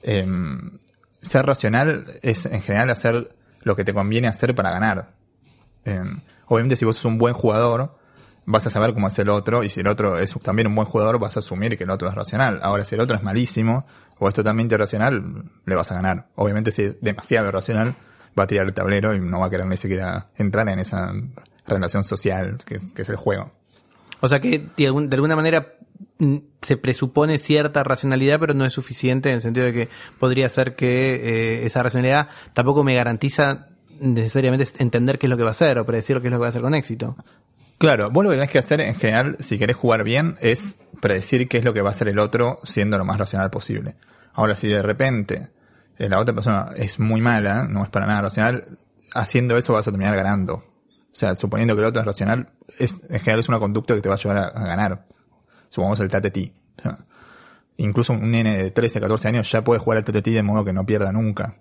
em, 0.02 0.78
ser 1.24 1.46
racional 1.46 2.18
es 2.22 2.46
en 2.46 2.62
general 2.62 2.90
hacer 2.90 3.34
lo 3.62 3.76
que 3.76 3.84
te 3.84 3.92
conviene 3.94 4.28
hacer 4.28 4.54
para 4.54 4.70
ganar. 4.70 5.12
Em, 5.84 6.20
obviamente 6.46 6.76
si 6.76 6.84
vos 6.84 6.96
sos 6.96 7.06
un 7.06 7.18
buen 7.18 7.34
jugador, 7.34 7.96
vas 8.46 8.66
a 8.66 8.70
saber 8.70 8.92
cómo 8.94 9.08
es 9.08 9.18
el 9.18 9.28
otro, 9.30 9.64
y 9.64 9.68
si 9.70 9.80
el 9.80 9.86
otro 9.86 10.18
es 10.18 10.34
también 10.42 10.66
un 10.68 10.74
buen 10.74 10.86
jugador, 10.86 11.18
vas 11.18 11.36
a 11.36 11.40
asumir 11.40 11.76
que 11.78 11.84
el 11.84 11.90
otro 11.90 12.08
es 12.08 12.14
racional. 12.14 12.60
Ahora, 12.62 12.84
si 12.84 12.94
el 12.94 13.00
otro 13.00 13.16
es 13.16 13.22
malísimo 13.22 13.86
o 14.18 14.28
es 14.28 14.34
totalmente 14.34 14.74
irracional, 14.74 15.44
le 15.64 15.74
vas 15.74 15.90
a 15.92 15.94
ganar. 15.96 16.26
Obviamente 16.36 16.70
si 16.70 16.82
es 16.82 17.00
demasiado 17.00 17.48
irracional, 17.48 17.96
va 18.38 18.44
a 18.44 18.46
tirar 18.46 18.66
el 18.66 18.74
tablero 18.74 19.14
y 19.14 19.20
no 19.20 19.40
va 19.40 19.46
a 19.46 19.50
querer 19.50 19.66
ni 19.66 19.76
siquiera 19.76 20.28
entrar 20.36 20.68
en 20.68 20.78
esa 20.78 21.12
relación 21.66 22.04
social 22.04 22.58
que, 22.66 22.74
es- 22.76 23.08
el 23.08 23.16
juego. 23.16 23.50
O 24.20 24.28
sea 24.28 24.40
que 24.40 24.66
de, 24.76 24.86
alguna 24.86 25.36
manera 25.36 25.74
se 26.62 26.76
presupone 26.76 27.38
cierta 27.38 27.82
racionalidad, 27.82 28.40
pero 28.40 28.54
no 28.54 28.64
es 28.64 28.72
suficiente 28.72 29.30
en 29.30 29.36
el 29.36 29.40
sentido 29.40 29.66
de 29.66 29.72
que 29.72 29.88
podría 30.18 30.48
ser 30.48 30.76
que 30.76 31.14
eh, 31.14 31.66
esa 31.66 31.82
racionalidad 31.82 32.28
tampoco 32.52 32.84
me 32.84 32.94
garantiza 32.94 33.68
necesariamente 34.00 34.66
entender 34.78 35.18
qué 35.18 35.26
es 35.26 35.30
lo 35.30 35.36
que 35.36 35.42
va 35.42 35.50
a 35.50 35.52
hacer 35.52 35.78
o 35.78 35.86
predecir 35.86 36.20
qué 36.20 36.28
es 36.28 36.32
lo 36.32 36.38
que 36.38 36.42
va 36.42 36.46
a 36.46 36.50
hacer 36.50 36.62
con 36.62 36.74
éxito. 36.74 37.16
Claro, 37.78 38.10
vos 38.10 38.24
lo 38.24 38.30
que 38.30 38.36
tenés 38.36 38.50
que 38.50 38.58
hacer 38.58 38.80
en 38.80 38.94
general, 38.94 39.36
si 39.40 39.58
querés 39.58 39.76
jugar 39.76 40.04
bien, 40.04 40.36
es 40.40 40.78
predecir 41.00 41.48
qué 41.48 41.58
es 41.58 41.64
lo 41.64 41.74
que 41.74 41.82
va 41.82 41.90
a 41.90 41.92
hacer 41.92 42.08
el 42.08 42.18
otro 42.18 42.58
siendo 42.62 42.96
lo 42.96 43.04
más 43.04 43.18
racional 43.18 43.50
posible. 43.50 43.96
Ahora, 44.32 44.56
si 44.56 44.68
de 44.68 44.82
repente 44.82 45.50
eh, 45.98 46.08
la 46.08 46.18
otra 46.18 46.34
persona 46.34 46.70
es 46.76 46.98
muy 46.98 47.20
mala, 47.20 47.66
no 47.68 47.82
es 47.82 47.90
para 47.90 48.06
nada 48.06 48.22
racional, 48.22 48.78
haciendo 49.12 49.56
eso 49.56 49.72
vas 49.72 49.86
a 49.86 49.90
terminar 49.90 50.16
ganando. 50.16 50.54
O 50.54 51.16
sea, 51.16 51.34
suponiendo 51.34 51.74
que 51.74 51.82
el 51.82 51.86
otro 51.86 52.00
es 52.00 52.06
racional, 52.06 52.48
es, 52.78 53.02
en 53.08 53.20
general 53.20 53.40
es 53.40 53.48
una 53.48 53.58
conducta 53.58 53.94
que 53.94 54.00
te 54.00 54.08
va 54.08 54.16
a 54.16 54.18
llevar 54.18 54.38
a, 54.38 54.46
a 54.46 54.66
ganar. 54.66 55.06
Supongamos 55.74 55.98
el 56.00 56.08
TTT. 56.08 56.52
O 56.78 56.82
sea, 56.82 56.98
incluso 57.78 58.12
un 58.12 58.30
nene 58.30 58.56
de 58.62 58.70
13, 58.70 59.00
14 59.00 59.28
años 59.28 59.50
ya 59.50 59.64
puede 59.64 59.80
jugar 59.80 59.98
al 59.98 60.04
TTT 60.04 60.26
de 60.28 60.42
modo 60.44 60.64
que 60.64 60.72
no 60.72 60.86
pierda 60.86 61.10
nunca. 61.10 61.56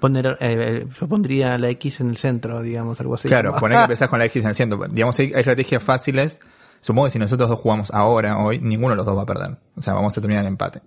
Poner, 0.00 0.38
eh, 0.40 0.86
yo 0.98 1.08
pondría 1.08 1.58
la 1.58 1.68
X 1.70 2.00
en 2.00 2.08
el 2.10 2.16
centro, 2.16 2.62
digamos, 2.62 2.98
algo 3.00 3.16
así. 3.16 3.28
Claro, 3.28 3.54
poner 3.56 3.76
que 3.78 3.82
empezás 3.84 4.08
con 4.08 4.18
la 4.20 4.24
X 4.26 4.42
en 4.42 4.48
el 4.48 4.54
centro. 4.54 4.78
Digamos, 4.88 5.18
hay, 5.18 5.26
hay 5.34 5.40
estrategias 5.40 5.82
fáciles. 5.82 6.40
Supongo 6.80 7.06
que 7.08 7.10
si 7.10 7.18
nosotros 7.18 7.50
dos 7.50 7.58
jugamos 7.60 7.90
ahora, 7.92 8.38
hoy, 8.38 8.58
ninguno 8.60 8.90
de 8.90 8.96
los 8.96 9.04
dos 9.04 9.16
va 9.18 9.22
a 9.22 9.26
perder. 9.26 9.58
O 9.76 9.82
sea, 9.82 9.92
vamos 9.94 10.16
a 10.16 10.20
terminar 10.20 10.44
el 10.44 10.48
empate. 10.48 10.80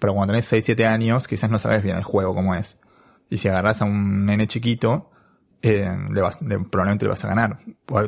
Pero 0.00 0.14
cuando 0.14 0.32
tenés 0.32 0.46
6, 0.46 0.64
7 0.64 0.86
años, 0.86 1.28
quizás 1.28 1.50
no 1.50 1.58
sabes 1.58 1.82
bien 1.82 1.96
el 1.96 2.02
juego 2.02 2.34
cómo 2.34 2.54
es. 2.54 2.80
Y 3.30 3.36
si 3.36 3.48
agarras 3.48 3.80
a 3.82 3.84
un 3.84 4.26
nene 4.26 4.46
chiquito, 4.46 5.10
eh, 5.62 5.94
le 6.10 6.20
vas, 6.20 6.42
le- 6.42 6.58
probablemente 6.60 7.04
le 7.04 7.10
vas 7.10 7.24
a 7.24 7.28
ganar. 7.28 7.58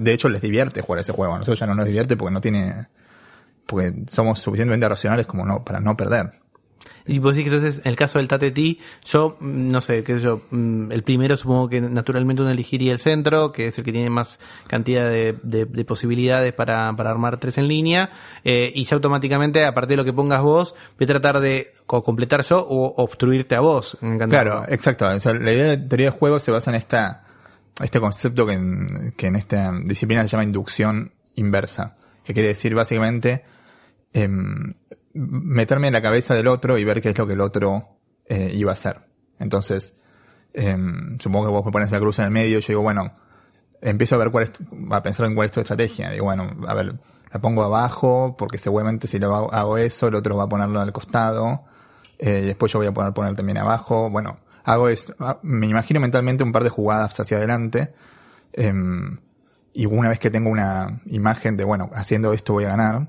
De 0.01 0.13
hecho, 0.13 0.29
les 0.31 0.41
divierte 0.43 0.81
jugar 0.81 1.01
ese 1.03 1.13
juego. 1.13 1.35
A 1.35 1.37
nosotros 1.39 1.59
ya 1.61 1.67
no 1.67 1.75
nos 1.75 1.85
divierte 1.87 2.17
porque 2.17 2.33
no 2.33 2.41
tiene, 2.41 2.87
porque 3.67 3.93
somos 4.07 4.39
suficientemente 4.39 4.89
racionales 4.89 5.27
como 5.27 5.45
no, 5.45 5.65
para 5.65 5.81
no 5.81 5.97
perder. 5.97 6.31
Y 7.09 7.21
vos 7.21 7.37
decís 7.37 7.49
que 7.49 7.57
entonces, 7.57 7.85
en 7.87 7.91
el 7.91 7.97
caso 7.97 8.19
del 8.19 8.27
Tateti, 8.27 8.81
yo, 9.05 9.37
mm, 9.39 9.71
no 9.71 9.81
sé, 9.81 10.03
qué 10.03 10.17
sé 10.17 10.21
yo, 10.23 10.43
mm, 10.51 10.91
el 10.91 11.05
primero 11.05 11.37
supongo 11.37 11.69
que 11.69 11.81
naturalmente 11.81 12.43
uno 12.43 12.51
elegiría 12.51 12.91
el 12.93 12.99
centro, 12.99 13.53
que 13.53 13.69
es 13.69 13.79
el 13.79 13.85
que 13.85 13.93
tiene 13.93 14.11
más 14.11 14.41
cantidad 14.67 15.09
de, 15.09 15.37
de- 15.45 15.67
de 15.67 15.85
posibilidades 15.85 16.53
para, 16.53 16.93
para 16.97 17.11
armar 17.11 17.39
tres 17.39 17.59
en 17.59 17.69
línea, 17.69 18.11
eh, 18.43 18.73
y 18.75 18.83
ya 18.85 18.97
automáticamente, 18.97 19.65
a 19.65 19.73
partir 19.73 19.91
de 19.91 19.97
lo 19.99 20.05
que 20.05 20.13
pongas 20.13 20.43
vos, 20.43 20.75
voy 20.99 21.05
a 21.05 21.07
tratar 21.07 21.39
de 21.39 21.75
o 21.87 22.03
completar 22.03 22.43
yo 22.43 22.59
o 22.69 23.01
obstruirte 23.01 23.55
a 23.55 23.61
vos. 23.61 23.97
Claro, 24.29 24.65
exacto. 24.69 25.07
O 25.09 25.21
sea, 25.21 25.33
la 25.33 25.53
idea 25.53 25.65
de 25.67 25.77
teoría 25.79 26.11
de 26.11 26.19
juego 26.19 26.41
se 26.41 26.51
basa 26.51 26.71
en 26.73 26.77
esta, 26.77 27.23
este 27.81 28.01
concepto 28.01 28.47
que 28.47 28.53
en, 28.55 29.13
que 29.17 29.29
en 29.29 29.37
esta 29.37 29.73
disciplina 29.85 30.23
se 30.23 30.29
llama 30.29 30.43
inducción 30.43 31.13
inversa, 31.37 31.97
que 32.25 32.33
quiere 32.35 32.49
decir 32.49 32.75
básicamente 32.75 33.45
em, 34.17 34.73
meterme 35.13 35.89
en 35.89 35.93
la 35.93 36.03
cabeza 36.03 36.35
del 36.35 36.49
otro 36.49 36.79
y 36.79 36.85
ver 36.85 37.01
qué 37.01 37.11
es 37.11 37.19
lo 37.19 37.27
que 37.27 37.35
el 37.35 37.41
otro 37.41 37.99
eh, 38.27 38.53
iba 38.55 38.71
a 38.71 38.75
hacer. 38.75 39.01
Entonces, 39.39 39.97
em, 40.55 41.19
supongo 41.19 41.47
que 41.47 41.53
vos 41.53 41.65
me 41.65 41.73
pones 41.73 41.91
la 41.91 42.01
cruz 42.01 42.19
en 42.19 42.27
el 42.27 42.31
medio 42.31 42.59
yo 42.59 42.69
digo, 42.69 42.83
bueno, 42.83 43.13
empiezo 43.81 44.15
a 44.15 44.19
ver 44.19 44.31
cuál 44.31 44.45
es, 44.45 44.53
a 44.91 45.03
pensar 45.03 45.27
en 45.27 45.35
cuál 45.35 45.47
es 45.47 45.53
tu 45.53 45.61
estrategia. 45.61 46.11
Digo, 46.11 46.25
bueno, 46.25 46.51
a 46.67 46.75
ver, 46.75 46.95
la 47.33 47.41
pongo 47.41 47.63
abajo, 47.63 48.37
porque 48.39 48.59
seguramente 48.59 49.07
si 49.07 49.19
lo 49.19 49.53
hago, 49.53 49.79
eso, 49.79 50.09
el 50.09 50.15
otro 50.15 50.37
va 50.37 50.45
a 50.45 50.49
ponerlo 50.49 50.81
al 50.81 50.93
costado, 50.93 51.65
eh, 52.19 52.43
después 52.43 52.73
yo 52.73 52.79
voy 52.79 52.89
a 52.89 52.93
poner, 52.93 53.13
poner 53.13 53.35
también 53.35 53.59
abajo. 53.59 54.09
Bueno, 54.11 54.39
hago 54.65 54.89
esto, 54.89 55.15
ah, 55.21 55.39
me 55.43 55.67
imagino 55.67 56.01
mentalmente 56.01 56.43
un 56.43 56.53
par 56.53 56.65
de 56.65 56.71
jugadas 56.71 57.19
hacia 57.21 57.37
adelante, 57.37 57.93
em, 58.53 59.19
y 59.75 59.85
una 59.87 60.09
vez 60.09 60.19
que 60.19 60.31
tengo 60.31 60.49
una 60.49 61.03
imagen 61.07 61.57
de, 61.59 61.65
bueno, 61.65 61.91
haciendo 61.95 62.33
esto 62.33 62.55
voy 62.55 62.65
a 62.65 62.69
ganar, 62.69 63.09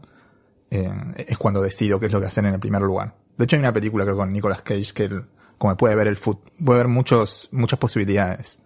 eh, 0.69 0.91
es 1.15 1.37
cuando 1.37 1.61
decido 1.61 1.99
qué 1.99 2.07
es 2.07 2.11
lo 2.11 2.19
que 2.19 2.27
hacer 2.27 2.45
en 2.45 2.53
el 2.53 2.59
primer 2.59 2.81
lugar. 2.81 3.15
De 3.37 3.43
hecho, 3.43 3.55
hay 3.55 3.61
una 3.61 3.73
película 3.73 4.03
creo 4.03 4.17
con 4.17 4.31
Nicolas 4.31 4.61
Cage 4.61 4.93
que 4.93 5.03
él, 5.05 5.25
como 5.57 5.75
puede 5.77 5.95
ver 5.95 6.07
el 6.07 6.17
foot, 6.17 6.39
puede 6.63 6.79
ver 6.79 6.87
muchos, 6.87 7.49
muchas 7.51 7.79
posibilidades. 7.79 8.59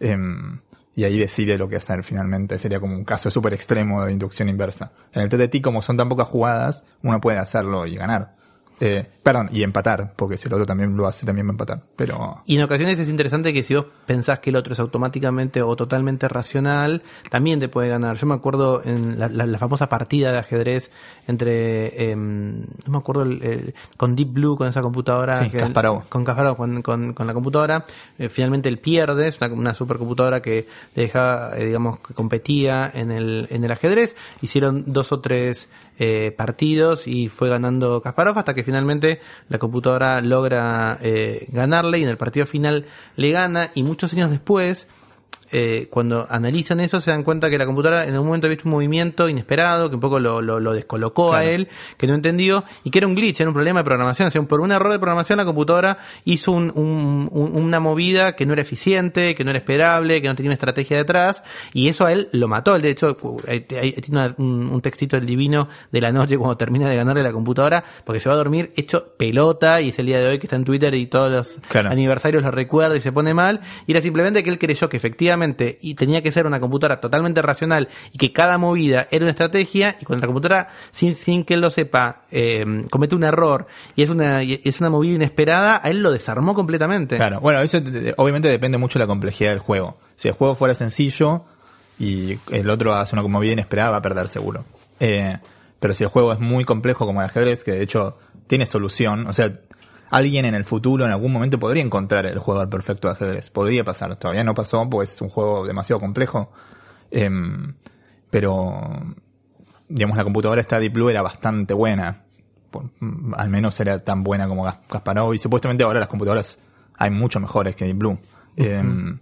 Em, 0.00 0.60
y 0.94 1.04
ahí 1.04 1.18
decide 1.18 1.58
lo 1.58 1.68
que 1.68 1.76
hacer 1.76 2.02
finalmente. 2.02 2.58
Sería 2.58 2.80
como 2.80 2.94
un 2.94 3.04
caso 3.04 3.30
súper 3.30 3.54
extremo 3.54 4.04
de 4.04 4.12
inducción 4.12 4.48
inversa. 4.48 4.92
En 5.12 5.22
el 5.22 5.28
TTT, 5.28 5.60
como 5.60 5.82
son 5.82 5.96
tan 5.96 6.08
pocas 6.08 6.28
jugadas, 6.28 6.84
uno 7.02 7.20
puede 7.20 7.38
hacerlo 7.38 7.86
y 7.86 7.96
ganar. 7.96 8.36
Eh, 8.80 9.06
perdón, 9.22 9.50
y 9.52 9.62
empatar, 9.62 10.12
porque 10.16 10.36
si 10.36 10.48
el 10.48 10.54
otro 10.54 10.66
también 10.66 10.96
lo 10.96 11.06
hace, 11.06 11.24
también 11.24 11.46
va 11.46 11.50
a 11.50 11.54
empatar. 11.54 11.82
Pero. 11.96 12.42
Y 12.46 12.56
en 12.56 12.62
ocasiones 12.62 12.98
es 12.98 13.08
interesante 13.08 13.52
que 13.52 13.62
si 13.62 13.74
vos 13.74 13.86
pensás 14.04 14.40
que 14.40 14.50
el 14.50 14.56
otro 14.56 14.72
es 14.72 14.80
automáticamente 14.80 15.62
o 15.62 15.76
totalmente 15.76 16.26
racional, 16.28 17.02
también 17.30 17.60
te 17.60 17.68
puede 17.68 17.88
ganar. 17.88 18.16
Yo 18.16 18.26
me 18.26 18.34
acuerdo 18.34 18.82
en 18.84 19.18
la, 19.18 19.28
la- 19.28 19.46
la 19.46 19.58
famosa 19.58 19.88
partida 19.88 20.32
de 20.32 20.38
ajedrez 20.38 20.90
entre. 21.28 22.10
em, 22.10 22.60
no 22.62 22.88
me 22.92 22.98
acuerdo, 22.98 23.22
el- 23.22 23.42
el- 23.42 23.74
con 23.96 24.16
Deep 24.16 24.32
Blue, 24.32 24.56
con 24.56 24.68
esa 24.68 24.82
computadora. 24.82 25.44
Sí, 25.44 25.50
que- 25.50 25.58
Kasparov. 25.58 26.08
Con 26.08 26.24
Kasparov, 26.24 26.56
con, 26.56 26.82
con, 26.82 27.12
con 27.14 27.26
la 27.26 27.34
computadora. 27.34 27.86
Eh, 28.18 28.28
finalmente 28.28 28.68
él 28.68 28.78
pierde, 28.78 29.28
es 29.28 29.40
una, 29.40 29.52
una 29.54 29.74
supercomputadora 29.74 30.42
que 30.42 30.66
le 30.94 31.02
dejaba, 31.04 31.56
eh, 31.56 31.66
digamos, 31.66 32.00
que 32.00 32.14
competía 32.14 32.90
en 32.92 33.10
el, 33.10 33.46
en 33.50 33.64
el 33.64 33.70
ajedrez. 33.72 34.16
Hicieron 34.42 34.84
dos 34.86 35.12
o 35.12 35.20
tres 35.20 35.68
eh, 35.98 36.34
partidos 36.36 37.06
y 37.06 37.28
fue 37.28 37.48
ganando 37.48 38.02
Kasparov 38.02 38.38
hasta 38.38 38.54
que 38.54 38.64
finalmente 38.64 39.20
la 39.48 39.58
computadora 39.58 40.20
logra 40.20 40.98
eh, 41.02 41.46
ganarle 41.50 41.98
y 41.98 42.02
en 42.02 42.08
el 42.08 42.16
partido 42.16 42.46
final 42.46 42.86
le 43.16 43.30
gana 43.30 43.70
y 43.74 43.82
muchos 43.84 44.12
años 44.12 44.30
después 44.30 44.88
eh, 45.52 45.88
cuando 45.90 46.26
analizan 46.30 46.80
eso 46.80 47.00
se 47.00 47.10
dan 47.10 47.22
cuenta 47.22 47.50
que 47.50 47.58
la 47.58 47.66
computadora 47.66 48.04
en 48.06 48.18
un 48.18 48.26
momento 48.26 48.46
había 48.46 48.56
visto 48.56 48.68
un 48.68 48.72
movimiento 48.74 49.28
inesperado 49.28 49.88
que 49.88 49.94
un 49.96 50.00
poco 50.00 50.18
lo, 50.18 50.40
lo, 50.42 50.60
lo 50.60 50.72
descolocó 50.72 51.34
a 51.34 51.44
él, 51.44 51.68
que 51.96 52.06
no 52.06 52.14
entendió 52.14 52.64
y 52.82 52.90
que 52.90 52.98
era 52.98 53.06
un 53.06 53.14
glitch, 53.14 53.40
era 53.40 53.50
un 53.50 53.54
problema 53.54 53.80
de 53.80 53.84
programación. 53.84 54.28
O 54.28 54.30
sea, 54.30 54.42
por 54.42 54.60
un 54.60 54.72
error 54.72 54.90
de 54.92 54.98
programación 54.98 55.36
la 55.36 55.44
computadora 55.44 55.98
hizo 56.24 56.52
un- 56.52 56.72
un- 56.74 57.28
un- 57.30 57.62
una 57.62 57.80
movida 57.80 58.34
que 58.36 58.46
no 58.46 58.52
era 58.52 58.62
eficiente, 58.62 59.34
que 59.34 59.44
no 59.44 59.50
era 59.50 59.58
esperable, 59.58 60.20
que 60.22 60.28
no 60.28 60.34
tenía 60.34 60.48
una 60.50 60.54
estrategia 60.54 60.96
detrás 60.96 61.42
y 61.72 61.88
eso 61.88 62.06
a 62.06 62.12
él 62.12 62.28
lo 62.32 62.48
mató. 62.48 62.78
De 62.78 62.90
hecho, 62.90 63.16
tiene 63.16 64.34
un, 64.38 64.70
un 64.72 64.80
textito 64.80 65.16
del 65.16 65.26
divino 65.26 65.68
de 65.92 66.00
la 66.00 66.12
noche 66.12 66.36
cuando 66.38 66.56
termina 66.56 66.88
de 66.88 66.96
ganarle 66.96 67.22
la 67.22 67.32
computadora 67.32 67.84
porque 68.04 68.20
se 68.20 68.28
va 68.28 68.34
a 68.34 68.38
dormir 68.38 68.72
hecho 68.76 69.14
pelota 69.16 69.80
y 69.80 69.90
es 69.90 69.98
el 69.98 70.06
día 70.06 70.18
de 70.20 70.28
hoy 70.28 70.38
que 70.38 70.46
está 70.46 70.56
en 70.56 70.64
Twitter 70.64 70.94
y 70.94 71.06
todos 71.06 71.30
los 71.30 71.60
Claro. 71.68 71.90
aniversarios 71.90 72.42
lo 72.42 72.50
recuerda 72.50 72.96
y 72.96 73.00
se 73.00 73.12
pone 73.12 73.34
mal. 73.34 73.60
Y 73.86 73.92
era 73.92 74.00
simplemente 74.00 74.42
que 74.42 74.50
él 74.50 74.58
creyó 74.58 74.88
que 74.88 74.96
efectivamente 74.96 75.33
y 75.80 75.94
tenía 75.94 76.22
que 76.22 76.32
ser 76.32 76.46
una 76.46 76.60
computadora 76.60 77.00
totalmente 77.00 77.42
racional 77.42 77.88
y 78.12 78.18
que 78.18 78.32
cada 78.32 78.58
movida 78.58 79.06
era 79.10 79.24
una 79.24 79.30
estrategia 79.30 79.96
y 80.00 80.04
cuando 80.04 80.22
la 80.22 80.26
computadora, 80.28 80.68
sin, 80.92 81.14
sin 81.14 81.44
que 81.44 81.54
él 81.54 81.60
lo 81.60 81.70
sepa, 81.70 82.22
eh, 82.30 82.64
comete 82.90 83.14
un 83.14 83.24
error 83.24 83.66
y 83.96 84.02
es 84.02 84.10
una, 84.10 84.42
es 84.42 84.80
una 84.80 84.90
movida 84.90 85.14
inesperada, 85.14 85.80
a 85.82 85.90
él 85.90 86.02
lo 86.02 86.10
desarmó 86.12 86.54
completamente. 86.54 87.16
Claro, 87.16 87.40
bueno, 87.40 87.60
eso 87.60 87.80
de- 87.80 88.14
obviamente 88.16 88.48
depende 88.48 88.78
mucho 88.78 88.98
de 88.98 89.04
la 89.04 89.08
complejidad 89.08 89.50
del 89.50 89.58
juego. 89.60 89.98
Si 90.16 90.28
el 90.28 90.34
juego 90.34 90.54
fuera 90.54 90.74
sencillo 90.74 91.44
y 91.98 92.38
el 92.50 92.70
otro 92.70 92.94
hace 92.94 93.14
una 93.14 93.22
movida 93.28 93.52
inesperada, 93.52 93.90
va 93.90 93.96
a 93.98 94.02
perder 94.02 94.28
seguro. 94.28 94.64
Eh, 95.00 95.36
pero 95.80 95.94
si 95.94 96.02
el 96.04 96.10
juego 96.10 96.32
es 96.32 96.40
muy 96.40 96.64
complejo 96.64 97.06
como 97.06 97.20
el 97.20 97.26
ajedrez, 97.26 97.62
que 97.64 97.72
de 97.72 97.82
hecho 97.82 98.16
tiene 98.46 98.66
solución, 98.66 99.26
o 99.26 99.32
sea, 99.32 99.52
alguien 100.16 100.44
en 100.44 100.54
el 100.54 100.64
futuro 100.64 101.04
en 101.04 101.10
algún 101.10 101.32
momento 101.32 101.58
podría 101.58 101.82
encontrar 101.82 102.26
el 102.26 102.38
jugador 102.38 102.68
perfecto 102.70 103.08
de 103.08 103.12
ajedrez. 103.14 103.50
Podría 103.50 103.82
pasar, 103.84 104.16
todavía 104.16 104.44
no 104.44 104.54
pasó, 104.54 104.88
pues 104.88 105.12
es 105.14 105.20
un 105.20 105.28
juego 105.28 105.66
demasiado 105.66 105.98
complejo. 106.00 106.52
Em, 107.10 107.74
pero, 108.30 108.80
digamos, 109.88 110.16
la 110.16 110.24
computadora 110.24 110.60
esta 110.60 110.78
Deep 110.78 110.92
Blue 110.92 111.08
era 111.10 111.22
bastante 111.22 111.74
buena. 111.74 112.22
Por- 112.70 112.90
mm, 113.00 113.34
al 113.36 113.48
menos 113.48 113.78
era 113.80 114.02
tan 114.04 114.22
buena 114.24 114.48
como 114.48 114.64
Kasparov. 114.88 115.34
Y 115.34 115.38
supuestamente 115.38 115.84
ahora 115.84 116.00
las 116.00 116.08
computadoras 116.08 116.58
hay 116.96 117.10
mucho 117.10 117.40
mejores 117.40 117.74
que 117.76 117.84
Deep 117.84 117.98
Blue. 117.98 118.18
Em, 118.56 119.18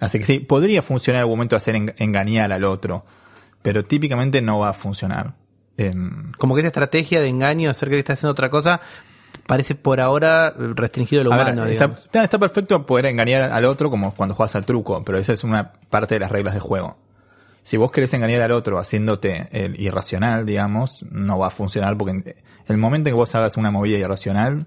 así 0.00 0.18
que 0.18 0.24
sí, 0.26 0.38
podría 0.40 0.82
funcionar 0.82 1.18
en 1.18 1.22
algún 1.22 1.36
momento 1.38 1.56
hacer 1.56 1.74
en- 1.76 1.94
engañar 1.98 2.52
al 2.52 2.64
otro. 2.64 3.04
Pero 3.62 3.84
típicamente 3.84 4.40
no 4.40 4.58
va 4.60 4.70
a 4.70 4.74
funcionar. 4.74 5.34
Em, 5.76 6.32
Como 6.38 6.54
que 6.54 6.60
esa 6.60 6.68
estrategia 6.68 7.20
de 7.20 7.28
engaño, 7.28 7.70
hacer 7.70 7.88
que 7.88 7.98
está 7.98 8.12
haciendo 8.14 8.32
otra 8.32 8.50
cosa, 8.50 8.80
parece 9.48 9.74
por 9.74 9.98
ahora 10.00 10.54
restringido 10.56 11.22
a 11.22 11.24
lo 11.24 11.32
A 11.32 11.36
ver, 11.38 11.46
humano. 11.46 11.62
está, 11.66 11.86
digamos. 11.86 12.04
está- 12.04 12.22
está 12.22 12.38
perfecto 12.38 12.86
poder 12.86 13.06
engañar 13.06 13.50
al 13.50 13.64
otro 13.64 13.90
como 13.90 14.14
cuando 14.14 14.36
juegas 14.36 14.54
al 14.54 14.64
truco, 14.64 15.02
pero 15.04 15.18
esa 15.18 15.32
es 15.32 15.42
una 15.42 15.72
parte 15.90 16.14
de 16.14 16.20
las 16.20 16.30
reglas 16.30 16.54
de 16.54 16.60
juego. 16.60 16.96
Si 17.62 17.76
vos 17.76 17.90
querés 17.90 18.12
engañar 18.14 18.42
al 18.42 18.52
otro 18.52 18.78
haciéndote 18.78 19.48
el 19.50 19.80
irracional, 19.80 20.46
digamos, 20.46 21.02
no 21.10 21.38
va 21.38 21.48
a 21.48 21.50
funcionar 21.50 21.96
porque 21.96 22.12
en 22.12 22.24
el 22.68 22.76
momento 22.76 23.08
en 23.08 23.14
que 23.14 23.16
vos 23.16 23.34
hagas 23.34 23.56
una 23.56 23.70
movida 23.70 23.98
irracional, 23.98 24.66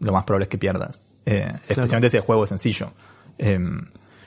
lo 0.00 0.12
más 0.12 0.24
probable 0.24 0.44
es 0.44 0.48
que 0.50 0.58
pierdas. 0.58 1.04
Eh, 1.24 1.52
Especialmente 1.68 2.10
si 2.10 2.16
el 2.18 2.22
juego 2.22 2.44
es 2.44 2.48
sencillo. 2.50 2.92
Eh, 3.38 3.58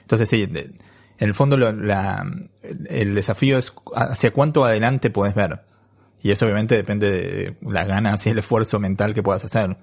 entonces 0.01 0.27
sí, 0.29 0.46
de- 0.48 0.72
en 1.18 1.27
el 1.27 1.34
fondo 1.34 1.58
lo- 1.58 1.72
la- 1.74 2.25
el 2.89 3.15
desafío 3.15 3.58
es 3.58 3.74
hacia 3.96 4.32
cuánto 4.32 4.63
adelante 4.65 5.10
podés 5.10 5.36
ver. 5.36 5.62
Y 6.21 6.31
eso 6.31 6.45
obviamente 6.45 6.75
depende 6.75 7.11
de 7.11 7.55
las 7.61 7.88
ganas 7.88 8.25
y 8.25 8.29
el 8.29 8.39
esfuerzo 8.39 8.79
mental 8.79 9.13
que 9.13 9.23
puedas 9.23 9.43
hacer. 9.45 9.77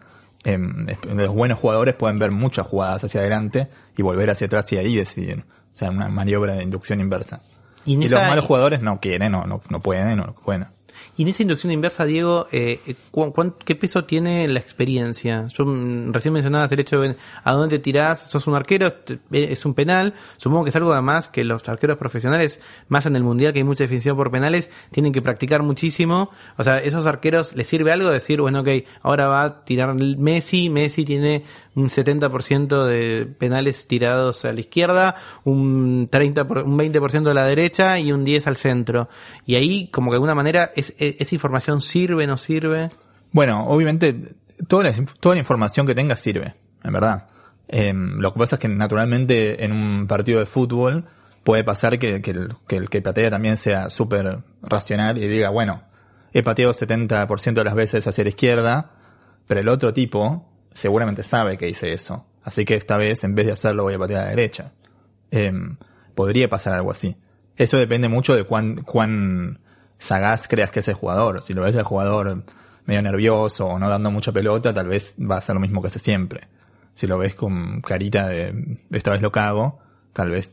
Em, 0.44 0.86
los 1.14 1.34
buenos 1.34 1.58
jugadores 1.58 1.94
pueden 1.94 2.18
ver 2.18 2.30
muchas 2.30 2.66
jugadas 2.66 3.02
hacia 3.04 3.20
adelante 3.20 3.68
y 3.96 4.02
volver 4.02 4.30
hacia 4.30 4.46
atrás 4.46 4.70
y 4.72 4.76
ahí 4.76 4.96
decidir. 4.96 5.44
O 5.72 5.78
sea, 5.78 5.90
una 5.90 6.08
maniobra 6.08 6.54
de 6.54 6.62
inducción 6.62 7.00
inversa. 7.00 7.42
Y 7.84 7.96
los 8.08 8.20
malos 8.20 8.44
jugadores 8.44 8.82
no 8.82 9.00
quieren, 9.00 9.32
no, 9.32 9.44
no, 9.44 9.62
no 9.68 9.80
pueden, 9.80 10.16
no 10.16 10.34
pueden. 10.34 10.66
Y 11.16 11.22
en 11.22 11.28
esa 11.28 11.42
inducción 11.42 11.72
inversa, 11.72 12.04
Diego, 12.04 12.46
eh, 12.52 12.80
¿cu- 13.10 13.32
cuán- 13.32 13.54
¿qué 13.64 13.74
peso 13.74 14.04
tiene 14.04 14.46
la 14.48 14.60
experiencia? 14.60 15.46
Yo 15.48 15.64
mm, 15.64 16.12
recién 16.12 16.34
mencionabas 16.34 16.70
el 16.72 16.80
hecho 16.80 17.00
de 17.00 17.16
a 17.44 17.52
dónde 17.52 17.78
te 17.78 17.82
tirás, 17.82 18.30
sos 18.30 18.46
un 18.46 18.54
arquero, 18.54 18.88
eh, 19.32 19.48
es 19.50 19.64
un 19.64 19.74
penal. 19.74 20.14
Supongo 20.36 20.64
que 20.64 20.70
es 20.70 20.76
algo 20.76 20.92
además 20.92 21.28
que 21.28 21.44
los 21.44 21.68
arqueros 21.68 21.98
profesionales, 21.98 22.60
más 22.88 23.06
en 23.06 23.16
el 23.16 23.22
mundial 23.22 23.52
que 23.52 23.60
hay 23.60 23.64
mucha 23.64 23.84
definición 23.84 24.16
por 24.16 24.30
penales, 24.30 24.70
tienen 24.90 25.12
que 25.12 25.22
practicar 25.22 25.62
muchísimo. 25.62 26.30
O 26.56 26.64
sea, 26.64 26.78
esos 26.78 27.06
arqueros 27.06 27.54
les 27.56 27.66
sirve 27.66 27.92
algo 27.92 28.10
decir, 28.10 28.40
bueno, 28.40 28.60
ok, 28.60 28.68
ahora 29.02 29.26
va 29.26 29.42
a 29.44 29.64
tirar 29.64 29.94
Messi, 29.94 30.68
Messi 30.70 31.04
tiene 31.04 31.44
un 31.76 31.88
70% 31.88 32.84
de 32.86 33.26
penales 33.38 33.86
tirados 33.86 34.44
a 34.44 34.52
la 34.52 34.58
izquierda, 34.60 35.14
un 35.44 36.08
30 36.10 36.48
por- 36.48 36.64
un 36.64 36.76
20% 36.76 37.30
a 37.30 37.34
la 37.34 37.44
derecha 37.44 37.98
y 38.00 38.10
un 38.12 38.24
10 38.24 38.46
al 38.48 38.56
centro. 38.56 39.08
Y 39.44 39.54
ahí 39.54 39.88
como 39.88 40.10
que 40.10 40.14
de 40.14 40.16
alguna 40.16 40.34
manera 40.34 40.72
es, 40.74 40.94
es- 40.98 41.16
esa 41.20 41.34
información 41.34 41.80
sirve, 41.80 42.26
no 42.26 42.36
sirve. 42.38 42.90
Bueno, 43.30 43.66
obviamente, 43.68 44.16
toda 44.66 44.84
la, 44.84 44.92
toda 45.20 45.34
la 45.36 45.38
información 45.40 45.86
que 45.86 45.94
tengas 45.94 46.18
sirve, 46.20 46.54
en 46.82 46.92
verdad. 46.92 47.28
Em, 47.68 48.18
lo 48.20 48.32
que 48.32 48.38
pasa 48.38 48.56
es 48.56 48.60
que 48.60 48.68
naturalmente 48.68 49.64
en 49.64 49.72
un 49.72 50.06
partido 50.06 50.40
de 50.40 50.46
fútbol 50.46 51.04
puede 51.44 51.62
pasar 51.62 51.98
que, 51.98 52.22
que 52.22 52.30
el, 52.30 52.48
que 52.66 52.76
el 52.76 52.88
que 52.88 53.02
patea 53.02 53.30
también 53.30 53.56
sea 53.56 53.90
súper 53.90 54.38
racional 54.62 55.18
y 55.18 55.26
diga, 55.28 55.50
bueno, 55.50 55.82
he 56.32 56.42
pateado 56.42 56.72
70% 56.72 57.52
de 57.54 57.64
las 57.64 57.74
veces 57.74 58.06
hacia 58.06 58.24
la 58.24 58.30
izquierda, 58.30 58.90
pero 59.46 59.60
el 59.60 59.68
otro 59.68 59.92
tipo 59.92 60.48
seguramente 60.76 61.22
sabe 61.22 61.56
que 61.56 61.68
hice 61.68 61.92
eso. 61.92 62.26
Así 62.44 62.64
que 62.64 62.74
esta 62.74 62.96
vez, 62.96 63.24
en 63.24 63.34
vez 63.34 63.46
de 63.46 63.52
hacerlo, 63.52 63.84
voy 63.84 63.94
a 63.94 63.98
patear 63.98 64.20
a 64.20 64.24
la 64.24 64.30
derecha. 64.30 64.72
Em, 65.30 65.76
podría 66.14 66.48
pasar 66.48 66.74
algo 66.74 66.90
así. 66.90 67.16
Eso 67.56 67.78
depende 67.78 68.08
mucho 68.08 68.36
de 68.36 68.44
cuán, 68.44 68.82
cuán 68.82 69.60
sagaz 69.98 70.46
creas 70.46 70.70
que 70.70 70.80
es 70.80 70.88
el 70.88 70.94
jugador. 70.94 71.42
Si 71.42 71.54
lo 71.54 71.62
ves 71.62 71.76
al 71.76 71.84
jugador 71.84 72.44
medio 72.84 73.02
nervioso 73.02 73.66
o 73.66 73.78
no 73.78 73.88
dando 73.88 74.10
mucha 74.10 74.32
pelota, 74.32 74.72
tal 74.72 74.88
vez 74.88 75.16
va 75.18 75.38
a 75.38 75.40
ser 75.40 75.54
lo 75.54 75.60
mismo 75.60 75.80
que 75.80 75.88
hace 75.88 75.98
siempre. 75.98 76.42
Si 76.94 77.06
lo 77.06 77.18
ves 77.18 77.34
con 77.34 77.80
carita 77.80 78.28
de 78.28 78.78
esta 78.90 79.10
vez 79.10 79.22
lo 79.22 79.32
cago, 79.32 79.80
tal 80.12 80.30
vez 80.30 80.52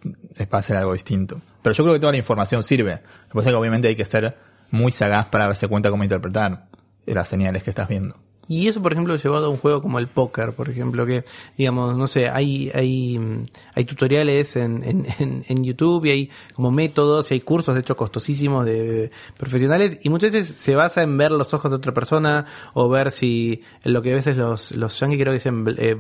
va 0.54 0.60
a 0.60 0.64
ser 0.64 0.78
algo 0.78 0.94
distinto. 0.94 1.42
Pero 1.62 1.74
yo 1.74 1.84
creo 1.84 1.94
que 1.96 2.00
toda 2.00 2.12
la 2.12 2.18
información 2.18 2.64
sirve. 2.64 2.92
Lo 2.92 3.28
que 3.28 3.34
pasa 3.34 3.50
es 3.50 3.54
que 3.54 3.58
obviamente 3.58 3.88
hay 3.90 3.96
que 3.96 4.06
ser 4.06 4.36
muy 4.72 4.92
sagaz 4.92 5.28
para 5.28 5.46
darse 5.46 5.68
cuenta 5.68 5.90
cómo 5.90 6.04
interpretar 6.04 6.66
las 7.06 7.28
señales 7.28 7.64
que 7.64 7.70
estás 7.70 7.88
viendo. 7.88 8.16
Y 8.48 8.68
eso, 8.68 8.82
por 8.82 8.92
ejemplo, 8.92 9.16
llevado 9.16 9.46
a 9.46 9.50
un 9.50 9.58
juego 9.58 9.82
como 9.82 10.00
el 10.00 10.08
póker, 10.08 10.54
por 10.54 10.70
ejemplo, 10.70 11.06
que, 11.06 11.24
digamos, 11.58 11.96
no 11.96 12.08
sé, 12.08 12.30
hay, 12.30 12.70
hay, 12.74 13.18
mm, 13.18 13.46
hay 13.76 13.86
tutoriales 13.86 14.56
en, 14.56 14.84
en, 15.20 15.46
en, 15.48 15.64
YouTube 15.64 16.06
y 16.06 16.10
hay 16.12 16.30
como 16.54 16.70
métodos 16.72 17.32
y 17.32 17.36
hay 17.36 17.42
cursos, 17.42 17.74
de 17.74 17.82
hecho, 17.82 17.96
costosísimos 17.96 18.66
de 18.66 19.12
profesionales 19.38 20.00
y 20.04 20.10
muchas 20.10 20.32
veces 20.32 20.56
se 20.58 20.76
basa 20.76 21.04
en 21.04 21.18
ver 21.18 21.32
los 21.32 21.54
ojos 21.54 21.72
de 21.72 21.78
otra 21.78 21.94
persona 21.94 22.46
o 22.74 22.90
ver 22.90 23.12
si 23.12 23.62
lo 23.84 24.02
que 24.02 24.12
a 24.12 24.16
veces 24.16 24.36
los, 24.36 24.72
los 24.72 25.00
yankees 25.00 25.20
creo 25.20 25.32
que 25.32 25.38
dicen 25.38 25.76
eh, 25.78 25.96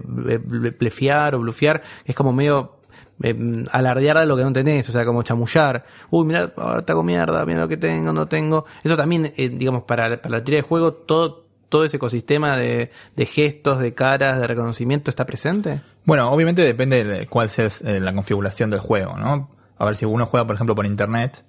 o 1.34 1.40
blufear, 1.40 1.84
es 2.06 2.16
como 2.16 2.34
medio 2.34 2.84
eh, 3.22 3.66
alardear 3.72 4.18
de 4.20 4.26
lo 4.26 4.36
que 4.36 4.44
no 4.44 4.52
tenés, 4.52 4.90
o 4.90 4.92
sea, 4.92 5.06
como 5.06 5.24
chamullar. 5.24 5.86
Uy, 6.10 6.26
mira, 6.26 6.52
ahora 6.58 6.84
te 6.84 6.92
hago 6.92 7.04
mierda, 7.04 7.46
mira 7.46 7.62
lo 7.62 7.68
que 7.68 7.78
tengo, 7.78 8.12
no 8.12 8.28
tengo. 8.28 8.66
Eso 8.84 8.98
también, 8.98 9.32
eh, 9.38 9.50
digamos, 9.50 9.84
para, 9.84 10.22
para 10.22 10.38
la 10.38 10.44
teoría 10.44 10.62
de 10.62 10.68
juego, 10.68 10.94
todo, 10.94 11.46
todo 11.74 11.86
ese 11.86 11.98
ecosistema 11.98 12.56
de, 12.56 12.92
de 13.16 13.26
gestos, 13.26 13.80
de 13.80 13.96
caras, 13.96 14.40
de 14.40 14.46
reconocimiento 14.46 15.10
está 15.10 15.26
presente. 15.26 15.82
Bueno, 16.06 16.30
obviamente 16.30 16.62
depende 16.62 17.04
de 17.04 17.26
cuál 17.26 17.50
sea 17.50 17.68
eh, 17.84 18.00
la 18.00 18.14
configuración 18.14 18.70
del 18.70 18.80
juego, 18.80 19.18
¿no? 19.18 19.50
A 19.80 19.86
ver, 19.86 19.96
si 19.96 20.06
uno 20.06 20.28
juega, 20.28 20.46
por 20.46 20.54
ejemplo, 20.54 20.76
por 20.76 20.86
internet, 20.86 21.44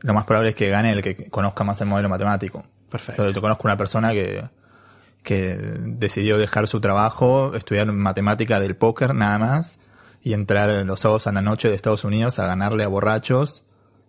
lo 0.00 0.14
más 0.14 0.24
probable 0.24 0.48
es 0.48 0.54
que 0.54 0.70
gane 0.70 0.92
el 0.92 1.02
que 1.02 1.28
conozca 1.28 1.62
más 1.62 1.78
el 1.82 1.88
modelo 1.88 2.08
matemático. 2.08 2.64
Perfecto. 2.88 3.28
Yo 3.28 3.42
conozco 3.42 3.68
una 3.68 3.76
persona 3.76 4.12
que, 4.12 4.48
que 5.22 5.58
decidió 5.58 6.38
dejar 6.38 6.66
su 6.66 6.80
trabajo, 6.80 7.54
estudiar 7.54 7.92
matemática 7.92 8.60
del 8.60 8.76
póker 8.76 9.14
nada 9.14 9.38
más, 9.38 9.78
y 10.22 10.32
entrar 10.32 10.70
los 10.86 11.00
sábados 11.00 11.26
a 11.26 11.32
la 11.32 11.42
noche 11.42 11.68
de 11.68 11.74
Estados 11.74 12.04
Unidos 12.04 12.38
a 12.38 12.46
ganarle 12.46 12.82
a 12.82 12.88
borrachos 12.88 13.62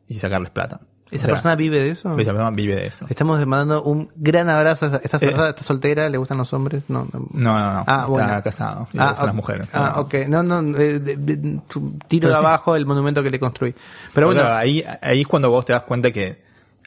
y 0.08 0.20
sacarles 0.20 0.51
plata. 0.51 0.79
¿Esa 1.11 1.23
O 1.23 1.25
sea, 1.27 1.33
persona 1.35 1.55
vive 1.55 1.79
de 1.79 1.89
eso? 1.89 2.17
esa 2.17 2.31
persona 2.31 2.51
vive 2.51 2.75
de 2.75 2.85
eso. 2.87 3.05
Estamos 3.09 3.37
mandando 3.45 3.83
un 3.83 4.09
gran 4.15 4.49
abrazo 4.49 4.85
a 4.85 4.87
esa, 4.87 4.97
esta 5.03 5.17
Eh. 5.17 5.19
persona, 5.19 5.49
está 5.49 5.61
soltera, 5.63 6.07
le 6.09 6.17
gustan 6.17 6.37
los 6.37 6.53
hombres, 6.53 6.83
no, 6.87 7.05
no. 7.11 7.27
No, 7.33 7.53
no. 7.59 7.83
Ah, 7.85 7.85
está 7.99 8.05
bueno. 8.05 8.41
casado. 8.43 8.87
Y 8.93 8.97
Ah, 8.97 9.03
le 9.03 9.09
gustan 9.09 9.25
las 9.25 9.35
mujeres. 9.35 9.67
Ah, 9.73 9.95
ok. 9.97 10.13
No, 10.29 10.41
no, 10.41 10.59
eh, 10.77 10.99
de- 10.99 11.17
de- 11.17 11.59
tiro 12.07 12.29
de 12.29 12.35
sí. 12.35 12.39
abajo 12.39 12.75
el 12.77 12.85
monumento 12.85 13.21
que 13.21 13.29
le 13.29 13.39
construí. 13.39 13.75
Pero 14.13 14.27
bueno, 14.27 14.43
ahí, 14.53 14.83
ahí 15.01 15.21
es 15.21 15.27
cuando 15.27 15.49
vos 15.51 15.65
te 15.65 15.73
das 15.73 15.83
cuenta 15.83 16.11
que, 16.11 16.41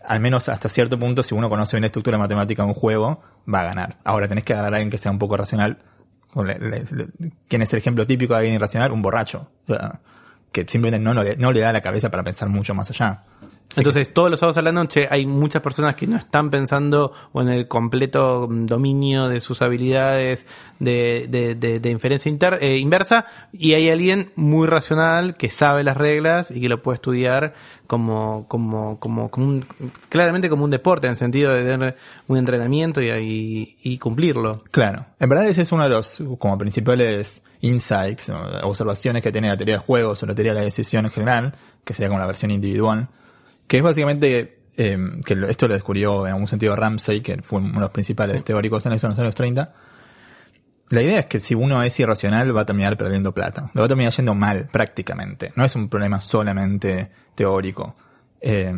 al 0.06 0.20
menos 0.20 0.48
hasta 0.48 0.68
cierto 0.70 0.98
punto, 0.98 1.22
si 1.22 1.34
uno 1.34 1.48
conoce 1.50 1.76
bien 1.76 1.82
la 1.82 1.86
estructura 1.88 2.16
matemática 2.16 2.62
de 2.62 2.68
un 2.68 2.74
juego, 2.74 3.20
va 3.52 3.60
a 3.60 3.64
ganar. 3.64 3.96
Ahora 4.04 4.26
tenés 4.26 4.44
que 4.44 4.54
agarrar 4.54 4.72
a 4.72 4.76
alguien 4.78 4.90
que 4.90 4.98
sea 4.98 5.12
un 5.12 5.18
poco 5.18 5.36
racional. 5.36 5.78
Le- 6.34 6.58
le- 6.58 6.84
le- 6.90 7.08
¿Quién 7.46 7.62
es 7.62 7.72
el 7.74 7.78
ejemplo 7.78 8.06
típico 8.06 8.32
de 8.32 8.38
alguien 8.38 8.54
irracional? 8.54 8.90
Un 8.90 9.02
borracho. 9.02 9.50
O 9.68 9.74
sea, 9.74 10.00
que 10.50 10.64
simplemente 10.66 11.02
no, 11.04 11.14
no, 11.14 11.22
le, 11.22 11.36
no 11.36 11.52
le 11.52 11.60
da 11.60 11.72
la 11.72 11.80
cabeza 11.80 12.10
para 12.10 12.22
pensar 12.22 12.48
mucho 12.48 12.74
más 12.74 12.88
allá. 12.90 13.22
Entonces 13.76 14.14
todos 14.14 14.30
los 14.30 14.38
sábados 14.38 14.56
a 14.59 14.62
la 14.62 14.71
noche 14.71 15.09
hay 15.11 15.26
muchas 15.26 15.61
personas 15.61 15.97
que 15.97 16.06
no 16.06 16.16
están 16.16 16.49
pensando 16.49 17.12
o 17.33 17.42
en 17.42 17.49
el 17.49 17.66
completo 17.66 18.47
dominio 18.49 19.28
de 19.28 19.40
sus 19.40 19.62
habilidades 19.62 20.47
de, 20.78 21.26
de, 21.28 21.56
de- 21.56 21.80
de 21.80 21.90
inferencia 21.90 22.28
inter- 22.30 22.59
eh, 22.61 22.78
inversa 22.78 23.26
y 23.52 23.73
hay 23.75 23.90
alguien 23.90 24.30
muy 24.37 24.68
racional 24.68 25.37
que 25.37 25.50
sabe 25.50 25.83
las 25.83 25.97
reglas 25.97 26.52
y 26.52 26.61
que 26.61 26.68
lo 26.68 26.85
puede 26.85 26.94
estudiar 26.94 27.54
como, 27.88 28.47
como, 28.47 29.00
como, 29.00 29.28
como 29.28 29.47
un, 29.49 29.66
claramente 30.09 30.49
como 30.49 30.62
un 30.62 30.71
deporte 30.71 31.09
en 31.09 31.12
el 31.14 31.18
sentido 31.18 31.52
de 31.52 31.68
tener 31.68 31.97
un 32.28 32.38
entrenamiento 32.38 33.02
y, 33.02 33.11
y, 33.11 33.76
y 33.83 33.99
cumplirlo. 33.99 34.62
Claro. 34.71 35.04
En 35.18 35.28
verdad 35.28 35.49
ese 35.49 35.62
es 35.62 35.73
uno 35.73 35.83
de 35.83 35.88
los 35.90 36.23
como 36.38 36.56
principales 36.59 37.42
insights 37.61 38.30
observaciones 38.62 39.21
que 39.21 39.33
tiene 39.33 39.49
la 39.49 39.56
teoría 39.56 39.75
de 39.75 39.80
juegos 39.80 40.23
o 40.23 40.26
la 40.26 40.35
teoría 40.37 40.52
de 40.52 40.61
la 40.61 40.64
decisión 40.64 41.06
en 41.06 41.11
general, 41.11 41.54
que 41.85 41.92
sería 41.92 42.06
como 42.09 42.21
la 42.21 42.26
versión 42.28 42.52
individual, 42.52 43.09
que 43.66 43.78
es 43.78 43.83
básicamente 43.83 44.59
eh, 44.76 44.99
que 45.25 45.35
esto 45.49 45.68
lo 45.68 45.75
descubrió 45.75 46.26
en 46.26 46.33
algún 46.33 46.49
sentido 46.49 46.75
Ramsey, 46.75 47.21
que 47.21 47.42
fue 47.42 47.61
uno 47.61 47.75
de 47.75 47.80
los 47.80 47.90
principales 47.90 48.42
teóricos 48.44 48.85
en 48.87 48.92
eso 48.92 49.06
en 49.06 49.11
los 49.11 49.18
años 49.18 49.35
30. 49.35 49.73
La 50.90 51.02
idea 51.02 51.21
es 51.21 51.26
que 51.26 51.38
si 51.38 51.54
uno 51.54 51.83
es 51.83 51.99
irracional 51.99 52.54
va 52.54 52.62
a 52.62 52.66
terminar 52.66 52.97
perdiendo 52.97 53.33
plata. 53.33 53.71
Lo 53.73 53.80
va 53.80 53.87
a 53.87 53.88
terminar 53.88 54.12
yendo 54.12 54.35
mal 54.35 54.68
prácticamente. 54.71 55.52
No 55.56 55.64
es 55.64 55.75
un 55.76 55.88
problema 55.88 56.21
solamente 56.21 57.11
teórico. 57.35 57.97
Eh, 58.40 58.75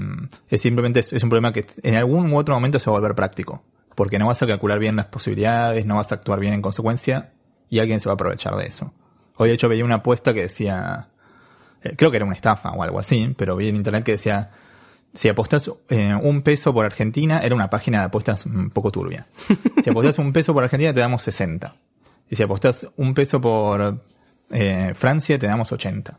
es 0.49 0.61
simplemente 0.61 1.01
es, 1.01 1.13
es 1.13 1.23
un 1.23 1.29
problema 1.29 1.53
que 1.53 1.67
en 1.83 1.97
algún 1.97 2.33
u 2.33 2.39
otro 2.39 2.55
momento 2.55 2.79
se 2.79 2.89
va 2.89 2.97
a 2.97 3.01
volver 3.01 3.17
práctico. 3.17 3.65
Porque 3.97 4.19
no 4.19 4.27
vas 4.27 4.43
a 4.43 4.47
calcular 4.47 4.79
bien 4.79 4.95
las 4.95 5.07
posibilidades, 5.07 5.87
no 5.87 5.97
vas 5.97 6.13
a 6.13 6.17
actuar 6.17 6.39
bien 6.39 6.53
en 6.55 6.63
consecuencia 6.63 7.33
y 7.69 7.81
alguien 7.81 7.99
se 7.99 8.09
va 8.09 8.13
a 8.13 8.15
aprovechar 8.15 8.55
de 8.57 8.67
eso. 8.67 8.93
Hoy 9.37 9.49
de 9.49 9.55
hecho 9.55 9.69
veía 9.69 9.85
una 9.85 9.97
apuesta 9.97 10.33
que 10.33 10.43
decía, 10.43 11.09
eh, 11.83 11.95
creo 11.97 12.11
que 12.11 12.19
era 12.19 12.27
una 12.27 12.35
estafa 12.35 12.71
o 12.71 12.83
algo 12.83 12.99
así, 12.99 13.35
pero 13.37 13.57
vi 13.57 13.69
en 13.69 13.77
internet 13.77 14.05
que 14.05 14.13
decía, 14.13 14.51
si 15.15 15.29
apostas 15.29 15.71
eh, 15.89 16.15
un 16.21 16.43
peso 16.43 16.73
por 16.75 16.85
Argentina, 16.85 17.41
era 17.41 17.55
una 17.55 17.71
página 17.71 18.01
de 18.01 18.05
apuestas 18.07 18.47
un 18.47 18.71
poco 18.71 18.91
turbia. 18.91 19.27
Si 19.83 19.91
apostas 19.91 20.19
un 20.19 20.33
peso 20.33 20.53
por 20.53 20.65
Argentina, 20.65 20.93
te 20.93 21.01
damos 21.01 21.23
60. 21.23 21.75
Y 22.31 22.37
si 22.37 22.43
apostas 22.43 22.89
un 22.97 23.15
peso 23.15 23.41
por 23.41 24.03
eh, 24.51 24.93
Francia, 24.95 25.39
te 25.39 25.47
damos 25.47 25.71
80. 25.73 26.19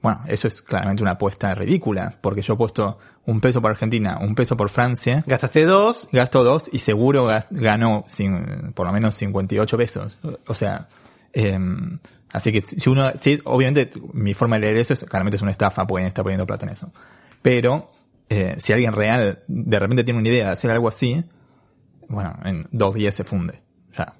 Bueno, 0.00 0.20
eso 0.28 0.46
es 0.48 0.62
claramente 0.62 1.02
una 1.02 1.12
apuesta 1.12 1.54
ridícula, 1.54 2.14
porque 2.20 2.40
yo 2.40 2.54
he 2.54 2.56
puesto 2.56 2.98
un 3.26 3.40
peso 3.40 3.60
por 3.60 3.72
Argentina, 3.72 4.18
un 4.20 4.34
peso 4.36 4.56
por 4.56 4.68
Francia, 4.70 5.22
Gastaste 5.26 5.64
dos, 5.64 6.08
gasto 6.12 6.44
dos 6.44 6.70
y 6.72 6.78
seguro 6.78 7.26
gas- 7.26 7.48
gano 7.50 8.04
cin- 8.08 8.72
por 8.74 8.86
lo 8.86 8.92
menos 8.92 9.16
58 9.16 9.76
pesos. 9.76 10.16
O 10.46 10.54
sea, 10.54 10.88
em, 11.32 11.98
así 12.32 12.52
que 12.52 12.62
si 12.64 12.88
uno, 12.88 13.10
sí, 13.20 13.40
obviamente 13.44 13.90
mi 14.12 14.34
forma 14.34 14.56
de 14.56 14.60
leer 14.60 14.76
eso 14.78 14.92
es, 14.94 15.04
claramente 15.04 15.36
es 15.36 15.42
una 15.42 15.50
estafa, 15.50 15.86
pueden 15.86 16.06
estar 16.08 16.22
poniendo 16.22 16.46
plata 16.46 16.64
en 16.64 16.72
eso. 16.72 16.92
Pero, 17.42 17.90
eh, 18.30 18.56
si 18.58 18.72
alguien 18.72 18.92
real 18.92 19.42
de 19.46 19.78
repente 19.78 20.04
tiene 20.04 20.20
una 20.20 20.28
idea 20.28 20.46
de 20.46 20.52
hacer 20.52 20.70
algo 20.70 20.88
así, 20.88 21.24
bueno, 22.08 22.36
en 22.44 22.66
dos 22.70 22.94
días 22.94 23.14
se 23.14 23.24
funde. 23.24 23.62
Ya. 23.96 24.14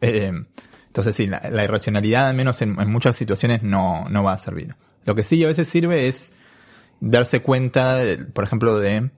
Eh, 0.00 0.32
entonces 0.86 1.16
sí, 1.16 1.26
la, 1.26 1.42
la 1.50 1.64
irracionalidad, 1.64 2.28
al 2.28 2.36
menos 2.36 2.60
en, 2.62 2.74
muchas 2.90 3.16
situaciones, 3.16 3.62
no, 3.62 4.04
no 4.10 4.22
va 4.22 4.34
a 4.34 4.38
servir. 4.38 4.76
Lo 5.04 5.14
que 5.14 5.24
sí 5.24 5.42
a 5.44 5.46
veces 5.46 5.68
sirve 5.68 6.08
es 6.08 6.34
darse 7.00 7.40
cuenta, 7.40 8.00
por 8.32 8.44
ejemplo, 8.44 8.78
de 8.78 9.10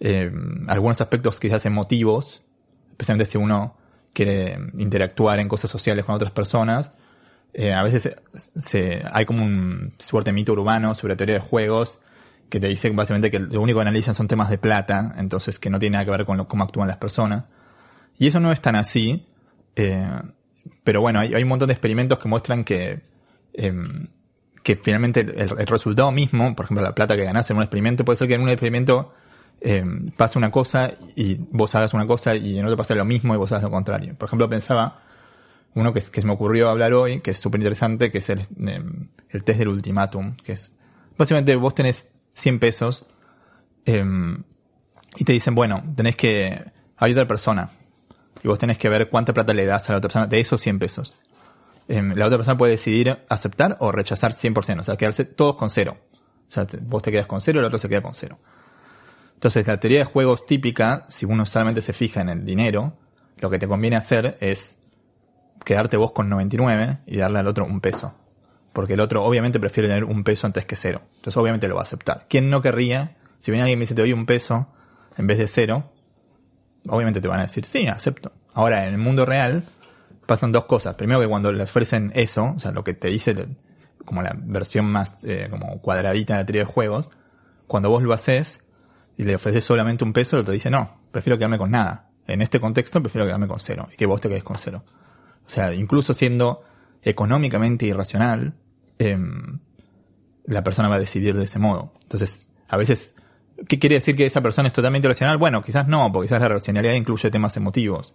eh, 0.00 0.32
algunos 0.68 1.00
aspectos 1.00 1.40
quizás 1.40 1.64
emotivos, 1.66 2.44
especialmente 2.90 3.30
si 3.30 3.38
uno 3.38 3.76
quiere 4.12 4.58
interactuar 4.76 5.40
en 5.40 5.48
cosas 5.48 5.70
sociales 5.70 6.04
con 6.04 6.14
otras 6.14 6.30
personas. 6.30 6.92
A 7.74 7.82
veces 7.82 8.14
se, 8.34 9.02
hay 9.10 9.24
como 9.24 9.44
un 9.44 9.94
suerte 9.98 10.32
mito 10.32 10.52
urbano 10.52 10.94
sobre 10.94 11.16
teoría 11.16 11.36
de 11.36 11.40
juegos 11.40 12.00
que 12.48 12.60
te 12.60 12.68
dice 12.68 12.90
básicamente 12.90 13.30
que 13.30 13.38
lo 13.38 13.60
único 13.60 13.78
que 13.78 13.82
analizan 13.82 14.14
son 14.14 14.28
temas 14.28 14.50
de 14.50 14.58
plata, 14.58 15.14
entonces 15.18 15.58
que 15.58 15.70
no 15.70 15.78
tiene 15.78 15.94
nada 15.94 16.04
que 16.04 16.10
ver 16.10 16.24
con 16.24 16.36
lo- 16.36 16.48
cómo 16.48 16.64
actúan 16.64 16.88
las 16.88 16.96
personas. 16.96 17.44
Y 18.18 18.26
eso 18.26 18.40
no 18.40 18.52
es 18.52 18.60
tan 18.60 18.76
así, 18.76 19.26
eh, 19.76 20.08
pero 20.84 21.00
bueno, 21.00 21.20
hay, 21.20 21.34
un 21.34 21.48
montón 21.48 21.68
de 21.68 21.74
experimentos 21.74 22.18
que 22.18 22.28
muestran 22.28 22.64
que, 22.64 23.00
em, 23.52 24.08
que 24.62 24.76
finalmente 24.76 25.20
el, 25.20 25.66
resultado 25.66 26.10
mismo, 26.12 26.54
por 26.54 26.64
ejemplo, 26.66 26.82
la 26.82 26.94
plata 26.94 27.16
que 27.16 27.24
ganás 27.24 27.50
en 27.50 27.56
un 27.56 27.62
experimento, 27.62 28.04
puede 28.04 28.16
ser 28.16 28.28
que 28.28 28.34
en 28.34 28.42
un 28.42 28.48
experimento 28.48 29.14
em, 29.60 30.10
pase 30.12 30.38
una 30.38 30.50
cosa 30.50 30.92
y 31.16 31.34
vos 31.50 31.74
hagas 31.74 31.92
una 31.92 32.06
cosa 32.06 32.36
y 32.36 32.58
en 32.58 32.64
otro 32.64 32.76
pase 32.76 32.94
lo 32.94 33.04
mismo 33.04 33.34
y 33.34 33.36
vos 33.36 33.50
hagas 33.50 33.64
lo 33.64 33.70
contrario. 33.70 34.14
Por 34.16 34.28
ejemplo, 34.28 34.48
pensaba, 34.48 35.02
uno 35.74 35.92
que, 35.92 36.00
que 36.00 36.20
se 36.20 36.26
me 36.26 36.32
ocurrió 36.32 36.70
hablar 36.70 36.92
hoy, 36.92 37.20
que 37.20 37.32
es 37.32 37.38
súper 37.38 37.60
interesante, 37.60 38.10
que 38.10 38.18
es 38.18 38.30
el, 38.30 38.46
em, 38.58 39.08
el 39.30 39.44
test 39.44 39.58
del 39.58 39.68
ultimátum, 39.68 40.36
que 40.36 40.52
es 40.52 40.78
básicamente 41.16 41.56
vos 41.56 41.74
tenés 41.74 42.10
100 42.34 42.58
pesos 42.58 43.06
em, 43.84 44.42
y 45.16 45.24
te 45.24 45.32
dicen, 45.32 45.54
bueno, 45.54 45.82
tenés 45.96 46.16
que, 46.16 46.64
hay 46.96 47.12
otra 47.12 47.26
persona 47.26 47.70
y 48.42 48.48
vos 48.48 48.58
tenés 48.58 48.78
que 48.78 48.88
ver 48.88 49.08
cuánta 49.08 49.32
plata 49.32 49.52
le 49.54 49.66
das 49.66 49.88
a 49.88 49.92
la 49.92 49.98
otra 49.98 50.08
persona 50.08 50.26
de 50.26 50.40
esos 50.40 50.60
100 50.60 50.78
pesos. 50.78 51.14
Em, 51.88 52.14
la 52.14 52.26
otra 52.26 52.38
persona 52.38 52.56
puede 52.56 52.72
decidir 52.72 53.18
aceptar 53.28 53.76
o 53.80 53.90
rechazar 53.90 54.34
100%, 54.34 54.80
o 54.80 54.84
sea, 54.84 54.96
quedarse 54.96 55.24
todos 55.24 55.56
con 55.56 55.70
cero. 55.70 55.96
O 56.48 56.50
sea, 56.50 56.66
vos 56.82 57.02
te 57.02 57.10
quedas 57.10 57.26
con 57.26 57.40
cero 57.40 57.58
y 57.58 57.60
el 57.60 57.66
otro 57.66 57.78
se 57.78 57.88
queda 57.88 58.02
con 58.02 58.14
cero. 58.14 58.38
Entonces, 59.34 59.66
la 59.66 59.78
teoría 59.78 60.00
de 60.00 60.04
juegos 60.04 60.46
típica, 60.46 61.06
si 61.08 61.24
uno 61.24 61.46
solamente 61.46 61.80
se 61.80 61.92
fija 61.92 62.20
en 62.20 62.28
el 62.28 62.44
dinero, 62.44 62.98
lo 63.36 63.50
que 63.50 63.58
te 63.58 63.68
conviene 63.68 63.96
hacer 63.96 64.36
es 64.40 64.78
quedarte 65.64 65.96
vos 65.96 66.12
con 66.12 66.28
99 66.28 66.98
y 67.06 67.16
darle 67.18 67.38
al 67.38 67.46
otro 67.46 67.64
un 67.64 67.80
peso. 67.80 68.14
Porque 68.78 68.94
el 68.94 69.00
otro 69.00 69.24
obviamente 69.24 69.58
prefiere 69.58 69.88
tener 69.88 70.04
un 70.04 70.22
peso 70.22 70.46
antes 70.46 70.64
que 70.64 70.76
cero. 70.76 71.00
Entonces 71.16 71.36
obviamente 71.36 71.66
lo 71.66 71.74
va 71.74 71.80
a 71.80 71.82
aceptar. 71.82 72.26
¿Quién 72.28 72.48
no 72.48 72.62
querría? 72.62 73.16
Si 73.40 73.50
viene 73.50 73.62
alguien 73.62 73.76
y 73.76 73.80
me 73.80 73.82
dice 73.82 73.96
te 73.96 74.02
doy 74.02 74.12
un 74.12 74.24
peso 74.24 74.68
en 75.16 75.26
vez 75.26 75.38
de 75.38 75.48
cero, 75.48 75.90
obviamente 76.86 77.20
te 77.20 77.26
van 77.26 77.40
a 77.40 77.42
decir 77.42 77.64
sí, 77.64 77.88
acepto. 77.88 78.30
Ahora, 78.54 78.86
en 78.86 78.94
el 78.94 78.98
mundo 78.98 79.26
real 79.26 79.64
pasan 80.26 80.52
dos 80.52 80.66
cosas. 80.66 80.94
Primero 80.94 81.20
que 81.20 81.26
cuando 81.26 81.50
le 81.50 81.64
ofrecen 81.64 82.12
eso, 82.14 82.52
o 82.54 82.60
sea, 82.60 82.70
lo 82.70 82.84
que 82.84 82.94
te 82.94 83.08
dice 83.08 83.48
como 84.04 84.22
la 84.22 84.36
versión 84.38 84.84
más 84.84 85.14
eh, 85.24 85.48
como 85.50 85.80
cuadradita 85.80 86.44
de 86.44 86.52
la 86.52 86.58
de 86.60 86.64
juegos, 86.64 87.10
cuando 87.66 87.90
vos 87.90 88.04
lo 88.04 88.12
haces 88.12 88.62
y 89.16 89.24
le 89.24 89.34
ofreces 89.34 89.64
solamente 89.64 90.04
un 90.04 90.12
peso, 90.12 90.36
el 90.36 90.42
otro 90.42 90.52
dice 90.52 90.70
no, 90.70 91.00
prefiero 91.10 91.36
quedarme 91.36 91.58
con 91.58 91.72
nada. 91.72 92.10
En 92.28 92.42
este 92.42 92.60
contexto 92.60 93.02
prefiero 93.02 93.26
quedarme 93.26 93.48
con 93.48 93.58
cero 93.58 93.88
y 93.92 93.96
que 93.96 94.06
vos 94.06 94.20
te 94.20 94.28
quedes 94.28 94.44
con 94.44 94.56
cero. 94.56 94.84
O 95.44 95.50
sea, 95.50 95.74
incluso 95.74 96.14
siendo 96.14 96.62
económicamente 97.02 97.84
irracional, 97.84 98.54
em, 98.98 99.58
la 100.44 100.62
persona 100.64 100.88
va 100.88 100.96
a 100.96 101.00
decidir 101.00 101.36
de 101.36 101.44
ese 101.44 101.58
modo. 101.58 101.92
Entonces, 102.02 102.48
a 102.68 102.76
veces, 102.76 103.14
¿qué 103.68 103.78
quiere 103.78 103.96
decir 103.96 104.16
que 104.16 104.26
esa 104.26 104.40
persona 104.40 104.68
es 104.68 104.72
totalmente 104.74 105.06
irracional? 105.06 105.38
Bueno, 105.38 105.62
quizás 105.62 105.86
no, 105.88 106.10
porque 106.12 106.28
quizás 106.28 106.40
la 106.40 106.48
racionalidad 106.48 106.94
incluye 106.94 107.30
temas 107.30 107.56
emotivos. 107.56 108.14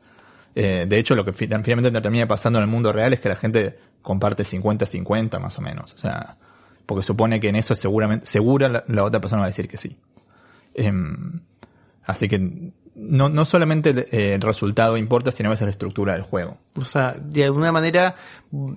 Eh, 0.56 0.86
de 0.88 0.98
hecho, 1.00 1.16
lo 1.16 1.26
que 1.26 1.34
fi- 1.34 1.48
finalmente 1.48 1.92
termina 2.02 2.28
pasando 2.28 2.60
en 2.60 2.64
el 2.64 2.70
mundo 2.70 2.92
real 2.94 3.14
es 3.14 3.20
que 3.20 3.30
la 3.30 3.36
gente 3.36 3.78
comparte 4.02 4.44
50-50 4.44 5.40
más 5.40 5.58
o 5.58 5.62
menos. 5.62 5.94
O 5.94 5.98
sea, 5.98 6.38
porque 6.86 7.04
supone 7.04 7.40
que 7.40 7.50
en 7.50 7.56
eso 7.56 7.74
seguramente, 7.76 8.28
segura 8.28 8.70
la, 8.70 8.84
la 8.88 9.04
otra 9.04 9.20
persona 9.20 9.42
va 9.42 9.46
a 9.48 9.50
decir 9.50 9.68
que 9.68 9.78
sí. 9.78 9.98
Em, 10.76 11.40
así 12.04 12.28
que 12.28 12.72
no, 12.96 13.30
no 13.30 13.46
solamente 13.46 13.90
el, 13.92 14.00
eh, 14.12 14.34
el 14.36 14.42
resultado 14.42 14.98
importa, 14.98 15.32
sino 15.32 15.50
a 15.50 15.52
veces 15.52 15.66
la 15.66 15.72
estructura 15.72 16.14
del 16.14 16.22
juego. 16.24 16.58
O 16.78 16.86
sea, 16.86 17.16
de 17.20 17.46
alguna 17.46 17.72
manera, 17.72 18.16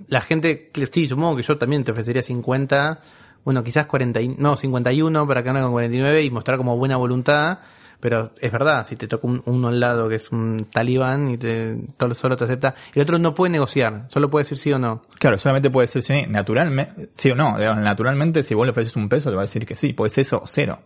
la 0.07 0.21
gente, 0.21 0.71
sí, 0.91 1.07
supongo 1.07 1.35
que 1.35 1.43
yo 1.43 1.57
también 1.57 1.83
te 1.83 1.91
ofrecería 1.91 2.21
50, 2.21 2.99
bueno, 3.45 3.63
quizás 3.63 3.85
40, 3.87 4.19
y- 4.21 4.29
no, 4.29 4.55
51 4.57 5.27
para 5.27 5.41
ganar 5.41 5.63
con 5.63 5.71
49 5.71 6.23
y 6.23 6.31
mostrar 6.31 6.57
como 6.57 6.77
buena 6.77 6.97
voluntad. 6.97 7.59
Pero 7.99 8.31
es 8.39 8.51
verdad, 8.51 8.85
si 8.85 8.95
te 8.95 9.07
toca 9.07 9.25
un, 9.25 9.41
uno 9.45 9.69
al 9.69 9.79
lado 9.79 10.07
que 10.07 10.15
es 10.15 10.31
un 10.31 10.67
talibán 10.71 11.31
y 11.31 11.37
te, 11.39 11.77
todo, 11.97 12.13
solo 12.13 12.37
te 12.37 12.43
acepta, 12.43 12.75
el 12.93 13.01
otro 13.01 13.17
no 13.17 13.33
puede 13.33 13.49
negociar, 13.51 14.05
solo 14.09 14.29
puede 14.29 14.43
decir 14.43 14.59
sí 14.59 14.71
o 14.71 14.77
no. 14.77 15.01
Claro, 15.17 15.39
solamente 15.39 15.71
puede 15.71 15.87
ser 15.87 16.03
sí, 16.03 16.25
naturalmente, 16.29 17.09
sí 17.15 17.31
o 17.31 17.35
no. 17.35 17.57
Naturalmente, 17.57 18.43
si 18.43 18.53
vos 18.53 18.67
le 18.67 18.71
ofreces 18.71 18.95
un 18.95 19.09
peso, 19.09 19.31
te 19.31 19.35
va 19.35 19.41
a 19.41 19.45
decir 19.45 19.65
que 19.65 19.75
sí, 19.75 19.93
puede 19.93 20.11
ser 20.11 20.21
eso 20.21 20.37
o 20.37 20.47
cero. 20.47 20.77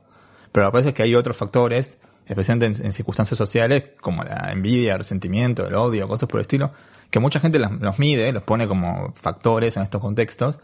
Pero 0.54 0.66
lo 0.68 0.72
que 0.72 0.78
pasa 0.78 0.90
es 0.90 0.96
que 0.96 1.04
hay 1.04 1.14
otros 1.14 1.36
factores, 1.36 2.00
especialmente 2.32 2.80
en, 2.80 2.86
en 2.86 2.92
circunstancias 2.94 3.38
sociales, 3.38 3.84
como 4.00 4.24
la 4.24 4.52
envidia, 4.52 4.94
el 4.94 5.00
resentimiento, 5.00 5.68
el 5.68 5.76
odio, 5.76 6.08
cosas 6.08 6.30
por 6.30 6.40
el 6.40 6.44
estilo, 6.44 6.72
que 7.10 7.20
mucha 7.20 7.40
gente 7.42 7.60
los, 7.60 7.72
los 7.74 8.00
mide, 8.00 8.32
los 8.32 8.44
pone 8.44 8.68
como 8.68 9.14
factores 9.16 9.76
en 9.76 9.84
estos 9.84 10.02
contextos, 10.02 10.60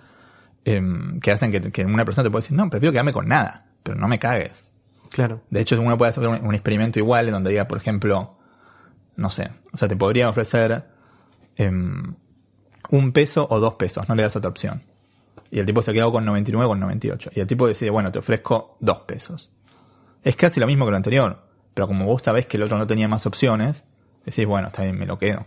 em, 0.63 1.19
que 1.19 1.31
hacen 1.31 1.51
que, 1.51 1.59
que 1.71 1.83
una 1.83 2.05
persona 2.05 2.23
te 2.23 2.31
puede 2.31 2.43
decir, 2.43 2.57
no, 2.57 2.69
prefiero 2.69 2.93
quedarme 2.93 3.11
con 3.11 3.27
nada, 3.27 3.67
pero 3.83 3.97
no 3.97 4.07
me 4.07 4.17
cagues. 4.17 4.71
Claro. 5.11 5.41
De 5.49 5.59
hecho, 5.59 5.79
uno 5.81 5.97
puede 5.97 6.11
hacer 6.11 6.25
un, 6.25 6.45
un 6.45 6.55
experimento 6.55 6.99
igual 6.99 7.27
en 7.27 7.33
donde 7.33 7.49
diga, 7.49 7.67
por 7.67 7.77
ejemplo, 7.77 8.37
no 9.17 9.29
sé, 9.29 9.49
o 9.73 9.77
sea, 9.77 9.89
te 9.89 9.97
podría 9.97 10.29
ofrecer 10.29 10.85
em, 11.57 12.15
un 12.91 13.11
peso 13.11 13.45
o 13.49 13.59
dos 13.59 13.73
pesos, 13.73 14.07
no 14.07 14.15
le 14.15 14.23
das 14.23 14.37
otra 14.37 14.49
opción. 14.49 14.83
Y 15.51 15.59
el 15.59 15.65
tipo 15.65 15.81
se 15.81 15.91
quedó 15.91 16.11
con 16.11 16.25
99 16.25 16.67
con 16.67 16.79
98. 16.79 17.31
Y 17.33 17.39
el 17.39 17.47
tipo 17.47 17.67
decide, 17.67 17.89
bueno, 17.89 18.11
te 18.11 18.19
ofrezco 18.19 18.77
dos 18.81 18.99
pesos. 18.99 19.49
Es 20.23 20.35
casi 20.35 20.59
lo 20.59 20.67
mismo 20.67 20.85
que 20.85 20.91
lo 20.91 20.97
anterior, 20.97 21.46
pero 21.77 21.85
como 21.85 22.07
vos 22.07 22.23
sabés 22.23 22.47
que 22.47 22.57
el 22.57 22.63
otro 22.63 22.79
no 22.79 22.87
tenía 22.87 23.07
más 23.07 23.27
opciones, 23.27 23.83
decís, 24.25 24.47
bueno, 24.47 24.65
está 24.65 24.81
bien, 24.81 24.97
me 24.97 25.05
lo 25.05 25.19
quedo. 25.19 25.45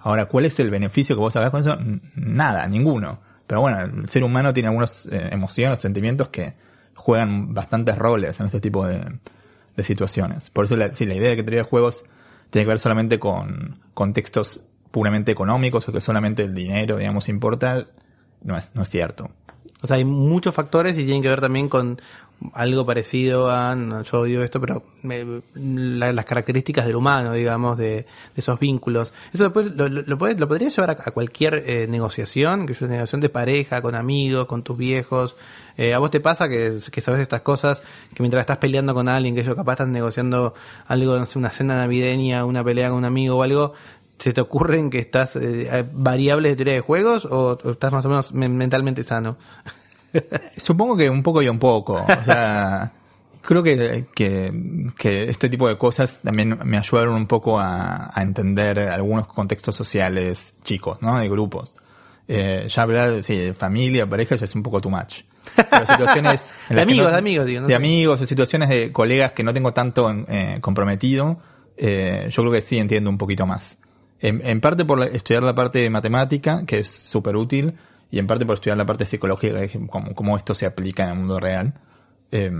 Ahora, 0.00 0.26
¿cuál 0.26 0.46
es 0.46 0.58
el 0.58 0.68
beneficio 0.68 1.14
que 1.14 1.20
vos 1.20 1.32
sacás 1.32 1.50
con 1.50 1.60
eso? 1.60 1.78
Nada, 2.16 2.66
ninguno. 2.66 3.20
Pero 3.46 3.60
bueno, 3.60 3.80
el 3.80 4.08
ser 4.08 4.24
humano 4.24 4.52
tiene 4.52 4.68
algunas 4.68 5.06
eh, 5.06 5.28
emociones, 5.30 5.78
sentimientos 5.78 6.26
que 6.26 6.54
juegan 6.96 7.54
bastantes 7.54 7.96
roles 7.96 8.40
en 8.40 8.46
este 8.46 8.58
tipo 8.58 8.84
de, 8.84 9.16
de 9.76 9.84
situaciones. 9.84 10.50
Por 10.50 10.64
eso, 10.64 10.74
la, 10.74 10.90
sí, 10.90 11.06
la 11.06 11.14
idea 11.14 11.30
de 11.30 11.36
que 11.36 11.44
teoría 11.44 11.60
de 11.62 11.68
juegos 11.68 12.04
tiene 12.50 12.64
que 12.64 12.70
ver 12.70 12.80
solamente 12.80 13.20
con 13.20 13.78
contextos 13.94 14.64
puramente 14.90 15.30
económicos 15.30 15.88
o 15.88 15.92
que 15.92 16.00
solamente 16.00 16.42
el 16.42 16.52
dinero, 16.52 16.96
digamos, 16.96 17.28
importa, 17.28 17.86
no 18.42 18.56
es, 18.56 18.74
no 18.74 18.82
es 18.82 18.88
cierto. 18.88 19.30
O 19.82 19.86
sea, 19.86 19.98
hay 19.98 20.04
muchos 20.04 20.52
factores 20.52 20.98
y 20.98 21.04
tienen 21.04 21.22
que 21.22 21.28
ver 21.28 21.40
también 21.40 21.68
con 21.68 22.00
algo 22.54 22.86
parecido 22.86 23.50
a, 23.50 23.74
no, 23.74 24.02
yo 24.02 24.20
odio 24.20 24.42
esto, 24.42 24.60
pero 24.60 24.82
me- 25.02 25.42
la- 25.54 26.12
las 26.12 26.24
características 26.24 26.86
del 26.86 26.96
humano, 26.96 27.32
digamos, 27.34 27.76
de, 27.76 28.06
esos 28.36 28.58
vínculos. 28.58 29.12
Eso 29.32 29.44
después 29.44 29.66
lo, 29.74 29.88
lo, 29.88 30.02
lo 30.02 30.18
llevar 30.70 30.90
a, 30.90 31.10
cualquier 31.10 31.62
eh, 31.66 31.86
negociación, 31.88 32.66
que 32.66 32.72
es 32.72 32.80
una 32.80 32.92
negociación 32.92 33.20
de 33.20 33.28
pareja, 33.28 33.82
con 33.82 33.94
amigos, 33.94 34.46
con 34.46 34.62
tus 34.62 34.76
viejos. 34.76 35.36
Eh, 35.76 35.92
¿A 35.94 35.98
vos 35.98 36.10
te 36.10 36.20
pasa 36.20 36.48
que, 36.48 36.78
que 36.90 37.00
sabes 37.00 37.20
estas 37.20 37.42
cosas, 37.42 37.82
que 38.14 38.22
mientras 38.22 38.40
estás 38.42 38.58
peleando 38.58 38.94
con 38.94 39.08
alguien, 39.08 39.34
que 39.34 39.42
ellos 39.42 39.54
capaz 39.54 39.72
están 39.74 39.92
negociando 39.92 40.54
algo, 40.86 41.18
no 41.18 41.26
sé, 41.26 41.38
una 41.38 41.50
cena 41.50 41.76
navideña, 41.76 42.44
una 42.44 42.64
pelea 42.64 42.88
con 42.88 42.98
un 42.98 43.04
amigo 43.04 43.36
o 43.36 43.42
algo, 43.42 43.74
¿Se 44.18 44.34
te 44.34 44.42
ocurren 44.42 44.90
que 44.90 44.98
estás 44.98 45.34
eh, 45.36 45.82
variables 45.94 46.52
de 46.52 46.56
teoría 46.56 46.74
de 46.74 46.80
juegos 46.80 47.24
o, 47.24 47.56
estás 47.72 47.90
más 47.90 48.04
o 48.04 48.10
menos 48.10 48.34
men- 48.34 48.54
mentalmente 48.54 49.02
sano? 49.02 49.38
Supongo 50.56 50.96
que 50.96 51.10
un 51.10 51.22
poco 51.22 51.42
y 51.42 51.48
un 51.48 51.58
poco. 51.58 51.94
O 51.94 52.24
sea, 52.24 52.92
creo 53.42 53.62
que, 53.62 54.06
que, 54.14 54.90
que 54.98 55.24
este 55.24 55.48
tipo 55.48 55.68
de 55.68 55.78
cosas 55.78 56.20
también 56.22 56.58
me 56.64 56.78
ayudaron 56.78 57.14
un 57.14 57.26
poco 57.26 57.58
a, 57.58 58.10
a 58.12 58.22
entender 58.22 58.78
algunos 58.78 59.26
contextos 59.26 59.74
sociales 59.74 60.54
chicos, 60.64 61.00
¿no? 61.02 61.18
De 61.18 61.28
grupos. 61.28 61.76
Eh, 62.32 62.68
ya 62.68 62.82
hablar 62.82 63.10
de, 63.10 63.22
sí, 63.24 63.36
de 63.36 63.54
familia, 63.54 64.08
pareja, 64.08 64.36
ya 64.36 64.44
es 64.44 64.54
un 64.54 64.62
poco 64.62 64.80
too 64.80 64.88
much. 64.88 65.22
Pero 65.56 65.84
situaciones 65.84 66.54
De 66.70 66.80
amigos, 66.80 67.10
de 67.10 67.18
amigos, 67.18 67.46
digo, 67.46 67.62
no 67.62 67.66
de 67.66 67.74
amigos 67.74 68.20
o 68.20 68.26
situaciones 68.26 68.68
de 68.68 68.92
colegas 68.92 69.32
que 69.32 69.42
no 69.42 69.52
tengo 69.52 69.72
tanto 69.72 70.08
eh, 70.28 70.58
comprometido, 70.60 71.40
eh, 71.76 72.28
yo 72.30 72.42
creo 72.42 72.52
que 72.52 72.62
sí 72.62 72.78
entiendo 72.78 73.10
un 73.10 73.18
poquito 73.18 73.46
más. 73.46 73.78
En, 74.20 74.46
en 74.46 74.60
parte 74.60 74.84
por 74.84 75.02
estudiar 75.02 75.42
la 75.42 75.56
parte 75.56 75.80
de 75.80 75.90
matemática, 75.90 76.64
que 76.66 76.78
es 76.80 76.88
súper 76.88 77.34
útil, 77.34 77.74
y 78.10 78.18
en 78.18 78.26
parte 78.26 78.44
por 78.46 78.54
estudiar 78.54 78.76
la 78.76 78.86
parte 78.86 79.06
psicológica, 79.06 79.58
cómo, 79.88 80.14
cómo 80.14 80.36
esto 80.36 80.54
se 80.54 80.66
aplica 80.66 81.04
en 81.04 81.10
el 81.10 81.14
mundo 81.16 81.38
real. 81.40 81.74
Eh, 82.32 82.50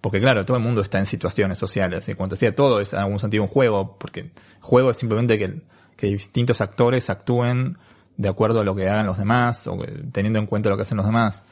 porque 0.00 0.20
claro, 0.20 0.44
todo 0.44 0.56
el 0.56 0.62
mundo 0.62 0.80
está 0.80 0.98
en 0.98 1.06
situaciones 1.06 1.58
sociales, 1.58 2.08
y 2.08 2.14
cuando 2.14 2.34
decía 2.34 2.54
todo 2.54 2.80
es 2.80 2.92
en 2.92 2.98
algún 3.00 3.20
sentido 3.20 3.44
un 3.44 3.48
juego, 3.48 3.96
porque 3.98 4.30
juego 4.60 4.90
es 4.90 4.96
simplemente 4.96 5.38
que, 5.38 5.62
que 5.96 6.08
distintos 6.08 6.60
actores 6.60 7.08
actúen 7.08 7.78
de 8.16 8.28
acuerdo 8.28 8.60
a 8.60 8.64
lo 8.64 8.74
que 8.74 8.88
hagan 8.88 9.06
los 9.06 9.16
demás, 9.18 9.66
o 9.68 9.78
que- 9.78 9.92
teniendo 10.10 10.38
en 10.40 10.46
cuenta 10.46 10.68
lo 10.70 10.76
que 10.76 10.82
hacen 10.82 10.96
los 10.96 11.06
demás. 11.06 11.44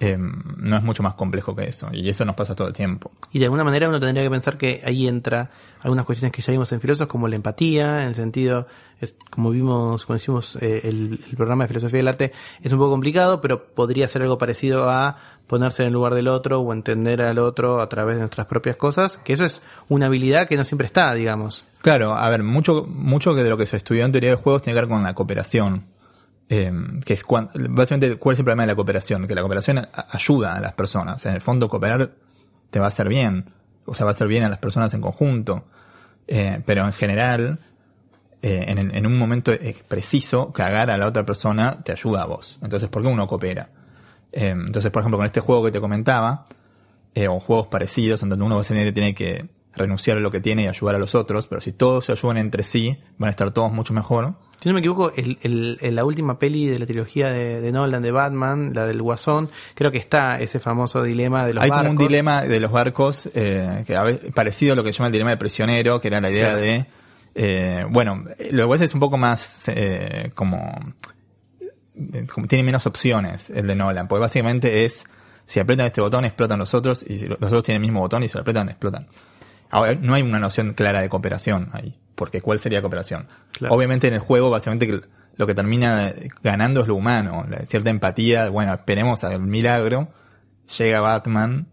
Eh, 0.00 0.18
no 0.18 0.76
es 0.76 0.82
mucho 0.82 1.04
más 1.04 1.14
complejo 1.14 1.54
que 1.54 1.68
eso, 1.68 1.88
y 1.92 2.08
eso 2.08 2.24
nos 2.24 2.34
pasa 2.34 2.54
todo 2.56 2.66
el 2.66 2.74
tiempo. 2.74 3.12
Y 3.30 3.38
de 3.38 3.44
alguna 3.44 3.62
manera 3.62 3.88
uno 3.88 4.00
tendría 4.00 4.24
que 4.24 4.30
pensar 4.30 4.58
que 4.58 4.82
ahí 4.84 5.06
entra 5.06 5.50
algunas 5.82 6.04
cuestiones 6.04 6.32
que 6.32 6.42
ya 6.42 6.50
vimos 6.50 6.72
en 6.72 6.80
Filósofos, 6.80 7.10
como 7.10 7.28
la 7.28 7.36
empatía, 7.36 8.02
en 8.02 8.08
el 8.08 8.14
sentido, 8.16 8.66
es, 9.00 9.16
como 9.30 9.50
vimos 9.50 10.04
cuando 10.04 10.20
hicimos 10.20 10.56
eh, 10.56 10.80
el, 10.84 11.20
el 11.30 11.36
programa 11.36 11.64
de 11.64 11.68
filosofía 11.68 11.98
del 11.98 12.08
arte, 12.08 12.32
es 12.60 12.72
un 12.72 12.78
poco 12.78 12.90
complicado, 12.90 13.40
pero 13.40 13.66
podría 13.66 14.08
ser 14.08 14.22
algo 14.22 14.36
parecido 14.36 14.90
a 14.90 15.16
ponerse 15.46 15.82
en 15.82 15.88
el 15.88 15.92
lugar 15.92 16.14
del 16.14 16.28
otro 16.28 16.60
o 16.60 16.72
entender 16.72 17.22
al 17.22 17.38
otro 17.38 17.80
a 17.80 17.88
través 17.88 18.16
de 18.16 18.22
nuestras 18.22 18.46
propias 18.46 18.76
cosas, 18.76 19.18
que 19.18 19.32
eso 19.34 19.44
es 19.44 19.62
una 19.88 20.06
habilidad 20.06 20.48
que 20.48 20.56
no 20.56 20.64
siempre 20.64 20.86
está, 20.86 21.14
digamos. 21.14 21.64
Claro, 21.82 22.14
a 22.14 22.28
ver, 22.30 22.42
mucho, 22.42 22.86
mucho 22.88 23.34
que 23.34 23.42
de 23.42 23.50
lo 23.50 23.56
que 23.56 23.66
se 23.66 23.76
estudió 23.76 24.04
en 24.04 24.12
teoría 24.12 24.30
de 24.30 24.36
juegos 24.36 24.62
tiene 24.62 24.76
que 24.76 24.80
ver 24.80 24.88
con 24.88 25.02
la 25.02 25.14
cooperación. 25.14 25.84
Eh, 26.48 26.72
que 27.04 27.14
es 27.14 27.24
cuan- 27.24 27.50
básicamente, 27.54 28.16
¿cuál 28.16 28.34
es 28.34 28.38
el 28.38 28.44
problema 28.44 28.64
de 28.64 28.68
la 28.68 28.74
cooperación? 28.74 29.26
Que 29.26 29.34
la 29.34 29.40
cooperación 29.40 29.88
ayuda 30.10 30.54
a 30.56 30.60
las 30.60 30.74
personas. 30.74 31.24
En 31.26 31.34
el 31.34 31.40
fondo, 31.40 31.68
cooperar 31.68 32.12
te 32.70 32.78
va 32.78 32.86
a 32.86 32.88
hacer 32.88 33.08
bien. 33.08 33.46
O 33.86 33.94
sea, 33.94 34.04
va 34.04 34.10
a 34.10 34.14
hacer 34.14 34.28
bien 34.28 34.44
a 34.44 34.48
las 34.48 34.58
personas 34.58 34.92
en 34.94 35.00
conjunto. 35.00 35.64
Eh, 36.26 36.60
pero 36.64 36.84
en 36.84 36.92
general, 36.92 37.58
eh, 38.42 38.64
en, 38.68 39.06
un 39.06 39.18
momento 39.18 39.52
preciso, 39.88 40.52
cagar 40.52 40.90
a 40.90 40.98
la 40.98 41.06
otra 41.06 41.24
persona 41.24 41.82
te 41.82 41.92
ayuda 41.92 42.22
a 42.22 42.26
vos. 42.26 42.58
Entonces, 42.62 42.88
¿por 42.88 43.02
qué 43.02 43.08
uno 43.08 43.26
coopera? 43.26 43.70
Eh, 44.32 44.50
entonces, 44.50 44.90
por 44.90 45.00
ejemplo, 45.00 45.16
con 45.18 45.26
este 45.26 45.40
juego 45.40 45.64
que 45.64 45.70
te 45.70 45.80
comentaba, 45.80 46.44
eh, 47.14 47.28
o 47.28 47.40
juegos 47.40 47.68
parecidos, 47.68 48.22
en 48.22 48.28
donde 48.28 48.44
uno 48.44 48.56
básicamente 48.56 48.92
tiene 48.92 49.14
que 49.14 49.48
renunciar 49.74 50.18
a 50.18 50.20
lo 50.20 50.30
que 50.30 50.40
tiene 50.40 50.64
y 50.64 50.66
ayudar 50.68 50.96
a 50.96 50.98
los 50.98 51.14
otros, 51.14 51.46
pero 51.46 51.60
si 51.60 51.72
todos 51.72 52.06
se 52.06 52.12
ayudan 52.12 52.38
entre 52.38 52.64
sí, 52.64 52.98
van 53.18 53.28
a 53.28 53.30
estar 53.30 53.50
todos 53.50 53.72
mucho 53.72 53.94
mejor. 53.94 54.34
Si 54.60 54.68
no 54.68 54.72
me 54.74 54.80
equivoco, 54.80 55.12
el, 55.16 55.38
el- 55.42 55.94
la 55.94 56.04
última 56.04 56.38
peli 56.38 56.66
de 56.66 56.78
la 56.78 56.86
trilogía 56.86 57.30
de, 57.30 57.60
de 57.60 57.72
Nolan 57.72 58.02
de 58.02 58.10
Batman, 58.12 58.72
la 58.74 58.86
del 58.86 59.02
Guasón, 59.02 59.50
creo 59.74 59.90
que 59.90 59.98
está 59.98 60.40
ese 60.40 60.58
famoso 60.60 61.02
dilema 61.02 61.44
de 61.46 61.54
los 61.54 61.62
Hay 61.64 61.70
barcos. 61.70 61.86
como 61.88 62.00
un 62.00 62.08
dilema 62.08 62.42
de 62.42 62.60
los 62.60 62.72
barcos, 62.72 63.30
eh, 63.34 63.84
que 63.86 63.94
a 63.96 64.02
veces- 64.04 64.32
parecido 64.32 64.72
a 64.72 64.76
lo 64.76 64.84
que 64.84 64.92
se 64.92 64.98
llama 64.98 65.08
el 65.08 65.12
dilema 65.12 65.30
del 65.30 65.38
prisionero, 65.38 66.00
que 66.00 66.08
era 66.08 66.20
la 66.20 66.30
idea 66.30 66.46
Claro. 66.50 66.60
de, 66.60 66.86
eh, 67.34 67.84
bueno, 67.90 68.24
lo 68.52 68.68
pasa 68.68 68.84
es 68.84 68.94
un 68.94 69.00
poco 69.00 69.18
más 69.18 69.68
eh, 69.68 70.30
como, 70.34 70.72
eh, 72.12 72.26
como 72.32 72.46
tiene 72.46 72.64
menos 72.64 72.86
opciones 72.86 73.50
el 73.50 73.66
de 73.66 73.74
Nolan, 73.74 74.08
porque 74.08 74.20
básicamente 74.20 74.84
es, 74.84 75.04
si 75.44 75.60
aprietan 75.60 75.86
este 75.86 76.00
botón 76.00 76.24
explotan 76.24 76.58
los 76.58 76.74
otros, 76.74 77.04
y 77.06 77.18
si 77.18 77.26
los 77.28 77.38
otros 77.42 77.62
tienen 77.64 77.82
el 77.82 77.86
mismo 77.88 78.00
botón 78.00 78.22
y 78.22 78.28
si 78.28 78.34
lo 78.34 78.40
aprietan 78.40 78.68
explotan. 78.68 79.06
Ahora, 79.74 79.94
no 80.00 80.14
hay 80.14 80.22
una 80.22 80.38
noción 80.38 80.72
clara 80.74 81.00
de 81.00 81.08
cooperación 81.08 81.68
ahí, 81.72 81.98
porque 82.14 82.40
¿cuál 82.40 82.58
sería 82.58 82.80
cooperación? 82.80 83.26
Claro. 83.52 83.74
Obviamente 83.74 84.08
en 84.08 84.14
el 84.14 84.20
juego, 84.20 84.48
básicamente 84.50 85.00
lo 85.36 85.46
que 85.46 85.54
termina 85.54 86.12
ganando 86.42 86.82
es 86.82 86.86
lo 86.88 86.94
humano, 86.94 87.44
la 87.48 87.58
cierta 87.66 87.90
empatía, 87.90 88.48
bueno, 88.50 88.72
esperemos 88.72 89.24
al 89.24 89.40
milagro, 89.40 90.08
llega 90.78 91.00
Batman 91.00 91.66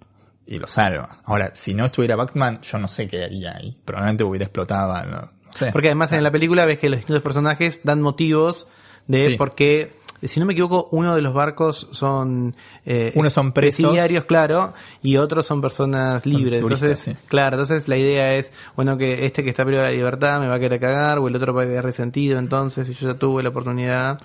y 0.48 0.58
lo 0.58 0.68
salva. 0.68 1.20
Ahora, 1.26 1.52
si 1.54 1.74
no 1.76 1.86
estuviera 1.86 2.16
Batman, 2.16 2.60
yo 2.62 2.80
no 2.80 2.88
sé 2.88 3.08
qué 3.08 3.24
haría 3.24 3.56
ahí. 3.56 3.78
Probablemente 3.86 4.24
hubiera 4.24 4.46
explotado, 4.46 4.94
no, 5.06 5.22
no 5.22 5.54
sé. 5.54 5.72
Porque 5.72 5.90
además 5.90 6.12
en 6.14 6.24
la 6.24 6.32
película 6.32 6.66
ves 6.66 6.80
que 6.80 6.90
los 6.90 6.98
distintos 7.00 7.22
personajes 7.24 7.82
dan 7.84 8.02
motivos 8.02 8.68
de 9.08 9.26
Sí. 9.30 9.36
por 9.38 9.56
qué, 9.56 9.94
si 10.28 10.40
no 10.40 10.46
me 10.46 10.54
equivoco, 10.54 10.88
uno 10.92 11.16
de 11.16 11.22
los 11.22 11.34
barcos 11.34 11.88
son 11.92 12.56
eh, 12.86 13.12
Unos 13.16 13.34
son 13.34 13.52
presos. 13.52 13.82
presidiarios, 13.82 14.26
claro, 14.26 14.74
y 15.02 15.18
otros 15.18 15.46
son 15.46 15.62
personas 15.62 16.26
libres. 16.26 16.62
turistas, 16.62 16.90
entonces, 16.90 17.18
sí. 17.20 17.28
claro, 17.28 17.56
entonces 17.56 17.88
la 17.88 17.98
idea 17.98 18.36
es, 18.36 18.54
bueno, 18.76 18.98
que 18.98 19.26
este 19.26 19.44
que 19.44 19.50
está 19.50 19.66
privado 19.66 19.86
de 19.88 19.92
la 19.94 19.98
libertad 19.98 20.40
me 20.40 20.48
va 20.48 20.56
a 20.56 20.60
querer 20.60 20.80
cagar, 20.80 21.20
o 21.20 21.28
el 21.28 21.36
otro 21.36 21.54
va 21.54 21.64
a 21.64 21.66
quedar 21.66 21.84
resentido, 21.84 22.40
entonces, 22.40 22.88
si 22.88 22.94
yo 22.94 23.14
ya 23.14 23.20
tuve 23.20 23.44
la 23.44 23.50
oportunidad. 23.50 24.20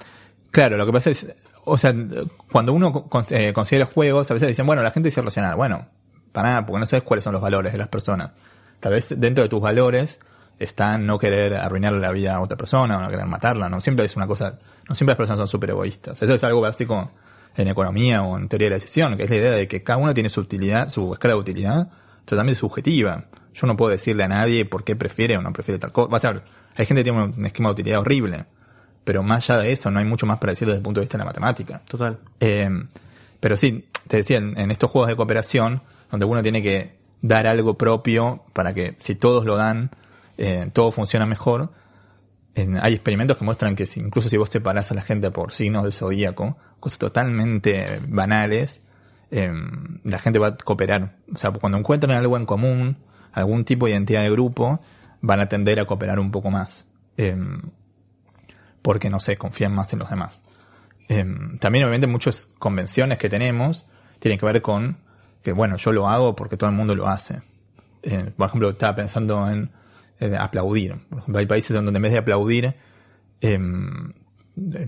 Claro, 0.50 0.76
lo 0.76 0.86
que 0.86 0.92
pasa 0.92 1.10
es, 1.10 1.26
o 1.64 1.76
sea, 1.78 1.94
cuando 2.52 2.72
uno 2.72 3.08
eh, 3.30 3.52
considera 3.52 3.86
juegos, 3.86 4.30
a 4.30 4.34
veces 4.34 4.48
dicen, 4.48 4.66
bueno, 4.66 4.82
la 4.82 4.90
gente 4.90 5.08
es 5.08 5.16
irracional. 5.16 5.56
Bueno, 5.56 5.86
para 6.32 6.50
nada, 6.50 6.66
porque 6.66 6.80
no 6.80 6.86
sabes 6.86 7.02
cuáles 7.02 7.24
son 7.24 7.32
los 7.32 7.42
valores 7.42 7.72
de 7.72 7.78
las 7.78 7.88
personas. 7.88 8.30
Tal 8.80 8.92
vez 8.92 9.08
dentro 9.18 9.42
de 9.42 9.48
tus 9.48 9.60
valores 9.60 10.20
está 10.58 10.98
no 10.98 11.18
querer 11.18 11.54
arruinarle 11.54 12.00
la 12.00 12.12
vida 12.12 12.34
a 12.34 12.40
otra 12.40 12.56
persona 12.56 12.98
o 12.98 13.02
no 13.02 13.08
querer 13.08 13.26
matarla, 13.26 13.68
no 13.68 13.80
siempre 13.80 14.06
es 14.06 14.16
una 14.16 14.26
cosa, 14.26 14.58
no 14.88 14.94
siempre 14.94 15.12
las 15.12 15.16
personas 15.16 15.38
son 15.38 15.48
súper 15.48 15.70
egoístas. 15.70 16.22
Eso 16.22 16.34
es 16.34 16.44
algo 16.44 16.60
básico 16.60 17.10
en 17.56 17.68
economía 17.68 18.22
o 18.22 18.36
en 18.38 18.48
teoría 18.48 18.66
de 18.66 18.70
la 18.70 18.76
decisión, 18.76 19.16
que 19.16 19.24
es 19.24 19.30
la 19.30 19.36
idea 19.36 19.52
de 19.52 19.68
que 19.68 19.82
cada 19.82 19.98
uno 19.98 20.14
tiene 20.14 20.28
su 20.28 20.40
utilidad, 20.40 20.88
su 20.88 21.12
escala 21.12 21.34
de 21.34 21.40
utilidad 21.40 21.88
totalmente 22.24 22.58
subjetiva. 22.58 23.24
Yo 23.54 23.66
no 23.66 23.76
puedo 23.76 23.90
decirle 23.90 24.24
a 24.24 24.28
nadie 24.28 24.64
por 24.64 24.84
qué 24.84 24.96
prefiere 24.96 25.36
o 25.36 25.42
no 25.42 25.52
prefiere 25.52 25.78
tal 25.78 25.92
cosa. 25.92 26.10
Va 26.10 26.16
a 26.18 26.20
ser, 26.20 26.42
hay 26.74 26.86
gente 26.86 27.00
que 27.00 27.10
tiene 27.10 27.22
un 27.22 27.46
esquema 27.46 27.70
de 27.70 27.72
utilidad 27.72 28.00
horrible, 28.00 28.44
pero 29.04 29.22
más 29.22 29.48
allá 29.48 29.60
de 29.60 29.72
eso 29.72 29.90
no 29.90 29.98
hay 29.98 30.04
mucho 30.04 30.26
más 30.26 30.38
para 30.38 30.52
decir 30.52 30.66
desde 30.66 30.78
el 30.78 30.82
punto 30.82 31.00
de 31.00 31.04
vista 31.04 31.16
de 31.16 31.24
la 31.24 31.26
matemática. 31.26 31.80
Total. 31.88 32.18
Eh, 32.40 32.68
pero 33.40 33.56
sí, 33.56 33.86
te 34.08 34.18
decía, 34.18 34.38
en, 34.38 34.58
en 34.58 34.70
estos 34.70 34.90
juegos 34.90 35.08
de 35.08 35.16
cooperación, 35.16 35.82
donde 36.10 36.26
uno 36.26 36.42
tiene 36.42 36.62
que 36.62 36.96
dar 37.22 37.46
algo 37.46 37.78
propio 37.78 38.44
para 38.52 38.74
que 38.74 38.94
si 38.98 39.14
todos 39.14 39.44
lo 39.44 39.56
dan, 39.56 39.90
eh, 40.38 40.70
todo 40.72 40.92
funciona 40.92 41.26
mejor. 41.26 41.72
En- 42.54 42.78
hay 42.82 42.94
experimentos 42.94 43.36
que 43.36 43.44
muestran 43.44 43.74
que 43.74 43.86
si- 43.86 44.00
incluso 44.00 44.28
si 44.28 44.36
vos 44.36 44.48
separás 44.50 44.90
a 44.90 44.94
la 44.94 45.02
gente 45.02 45.30
por 45.30 45.52
signos 45.52 45.82
del 45.84 45.92
zodíaco, 45.92 46.56
cosas 46.80 46.98
totalmente 46.98 48.00
banales, 48.08 48.82
eh, 49.30 49.52
la 50.04 50.18
gente 50.18 50.38
va 50.38 50.48
a 50.48 50.56
cooperar. 50.56 51.16
O 51.34 51.36
sea, 51.36 51.50
cuando 51.50 51.78
encuentran 51.78 52.16
algo 52.16 52.36
en 52.36 52.46
común, 52.46 52.96
algún 53.32 53.64
tipo 53.64 53.86
de 53.86 53.92
identidad 53.92 54.22
de 54.22 54.30
grupo, 54.30 54.80
van 55.20 55.40
a 55.40 55.48
tender 55.48 55.80
a 55.80 55.84
cooperar 55.84 56.18
un 56.18 56.30
poco 56.30 56.50
más. 56.50 56.86
Eh, 57.16 57.36
porque, 58.82 59.10
no 59.10 59.20
sé, 59.20 59.36
confían 59.36 59.74
más 59.74 59.92
en 59.92 59.98
los 59.98 60.10
demás. 60.10 60.42
Eh, 61.08 61.24
también, 61.60 61.84
obviamente, 61.84 62.06
muchas 62.06 62.46
convenciones 62.58 63.18
que 63.18 63.28
tenemos 63.28 63.86
tienen 64.18 64.38
que 64.38 64.46
ver 64.46 64.62
con 64.62 64.98
que, 65.42 65.52
bueno, 65.52 65.76
yo 65.76 65.92
lo 65.92 66.08
hago 66.08 66.34
porque 66.36 66.56
todo 66.56 66.70
el 66.70 66.76
mundo 66.76 66.94
lo 66.94 67.08
hace. 67.08 67.40
Eh, 68.02 68.30
por 68.36 68.48
ejemplo, 68.48 68.68
estaba 68.70 68.96
pensando 68.96 69.48
en 69.50 69.70
eh, 70.20 70.36
aplaudir. 70.38 70.96
Por 71.08 71.18
ejemplo, 71.20 71.38
hay 71.38 71.46
países 71.46 71.74
donde 71.74 71.92
en 71.96 72.02
vez 72.02 72.12
de 72.12 72.18
aplaudir, 72.18 72.74
eh, 73.40 73.58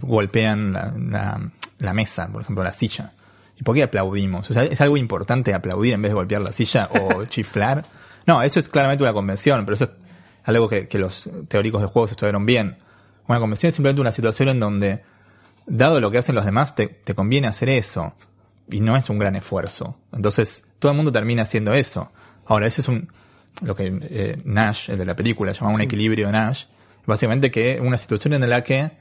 golpean 0.00 0.72
la, 0.72 0.94
la- 0.96 1.50
la 1.78 1.94
mesa, 1.94 2.28
por 2.32 2.42
ejemplo, 2.42 2.64
la 2.64 2.72
silla. 2.72 3.12
¿Y 3.56 3.62
por 3.62 3.74
qué 3.74 3.84
aplaudimos? 3.84 4.50
O 4.50 4.54
sea, 4.54 4.64
¿es 4.64 4.80
algo 4.80 4.96
importante 4.96 5.54
aplaudir 5.54 5.94
en 5.94 6.02
vez 6.02 6.10
de 6.10 6.14
golpear 6.14 6.40
la 6.42 6.52
silla 6.52 6.88
o 6.92 7.24
chiflar? 7.26 7.84
No, 8.26 8.42
eso 8.42 8.58
es 8.58 8.68
claramente 8.68 9.04
una 9.04 9.12
convención, 9.12 9.64
pero 9.64 9.74
eso 9.76 9.84
es 9.84 9.90
algo 10.44 10.68
que, 10.68 10.88
que 10.88 10.98
los 10.98 11.30
teóricos 11.48 11.80
de 11.82 11.86
juegos 11.88 12.10
estudiaron 12.10 12.46
bien. 12.46 12.78
Una 13.28 13.38
convención 13.40 13.68
es 13.68 13.74
simplemente 13.76 14.00
una 14.00 14.12
situación 14.12 14.48
en 14.48 14.58
donde, 14.60 15.02
dado 15.66 16.00
lo 16.00 16.10
que 16.10 16.18
hacen 16.18 16.34
los 16.34 16.44
demás, 16.44 16.74
te, 16.74 16.88
te 16.88 17.14
conviene 17.14 17.46
hacer 17.46 17.68
eso. 17.68 18.14
Y 18.70 18.80
no 18.80 18.96
es 18.96 19.08
un 19.08 19.18
gran 19.18 19.36
esfuerzo. 19.36 19.98
Entonces, 20.12 20.64
todo 20.78 20.90
el 20.92 20.96
mundo 20.96 21.12
termina 21.12 21.42
haciendo 21.42 21.74
eso. 21.74 22.10
Ahora, 22.46 22.66
ese 22.66 22.80
es 22.80 22.88
un, 22.88 23.08
lo 23.62 23.74
que 23.74 23.92
eh, 24.02 24.40
Nash, 24.44 24.90
el 24.90 24.98
de 24.98 25.04
la 25.04 25.16
película, 25.16 25.52
llamaba 25.52 25.74
un 25.74 25.80
equilibrio 25.80 26.26
de 26.26 26.32
Nash. 26.32 26.64
Básicamente 27.06 27.50
que 27.50 27.80
una 27.82 27.96
situación 27.96 28.34
en 28.34 28.48
la 28.48 28.62
que 28.62 28.92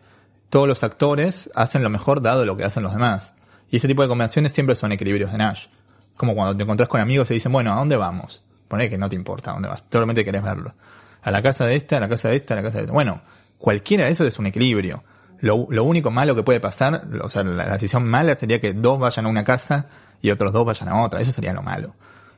todos 0.49 0.67
los 0.67 0.83
actores 0.83 1.49
hacen 1.55 1.83
lo 1.83 1.89
mejor 1.89 2.21
dado 2.21 2.45
lo 2.45 2.55
que 2.57 2.63
hacen 2.63 2.83
los 2.83 2.93
demás. 2.93 3.35
Y 3.69 3.75
este 3.77 3.87
tipo 3.87 4.01
de 4.01 4.07
convenciones 4.07 4.53
siempre 4.53 4.75
son 4.75 4.91
equilibrios 4.91 5.31
de 5.31 5.37
Nash. 5.37 5.67
Como 6.15 6.33
cuando 6.33 6.55
te 6.55 6.63
encontrás 6.63 6.89
con 6.89 7.01
amigos 7.01 7.29
y 7.31 7.35
dicen, 7.35 7.51
bueno, 7.51 7.73
¿a 7.73 7.75
dónde 7.75 7.97
vamos? 7.97 8.43
Poné 8.67 8.89
que 8.89 8.97
no 8.97 9.09
te 9.09 9.15
importa 9.15 9.51
a 9.51 9.53
dónde 9.53 9.69
vas, 9.69 9.83
solamente 9.91 10.25
querés 10.25 10.43
verlo. 10.43 10.73
A 11.21 11.31
la 11.31 11.41
casa 11.41 11.65
de 11.65 11.75
esta, 11.75 11.97
a 11.97 11.99
la 11.99 12.09
casa 12.09 12.29
de 12.29 12.37
esta, 12.37 12.53
a 12.53 12.57
la 12.57 12.63
casa 12.63 12.77
de 12.77 12.83
esta. 12.83 12.93
Bueno, 12.93 13.21
cualquiera 13.57 14.05
de 14.05 14.11
esos 14.11 14.27
es 14.27 14.39
un 14.39 14.47
equilibrio. 14.47 15.03
Lo, 15.39 15.67
lo 15.69 15.83
único 15.83 16.09
malo 16.09 16.35
que 16.35 16.43
puede 16.43 16.59
pasar, 16.59 17.07
o 17.21 17.29
sea, 17.29 17.43
la, 17.43 17.65
la 17.65 17.73
decisión 17.73 18.05
mala 18.05 18.35
sería 18.35 18.59
que 18.59 18.73
dos 18.73 18.97
vayan 18.99 19.25
a 19.25 19.29
una 19.29 19.43
casa 19.43 19.87
y 20.21 20.31
otros 20.31 20.51
dos 20.53 20.65
vayan 20.65 20.89
a 20.89 21.03
otra. 21.03 21.21
Eso 21.21 21.31
sería 21.31 21.53
lo 21.53 21.61
malo. 21.61 21.93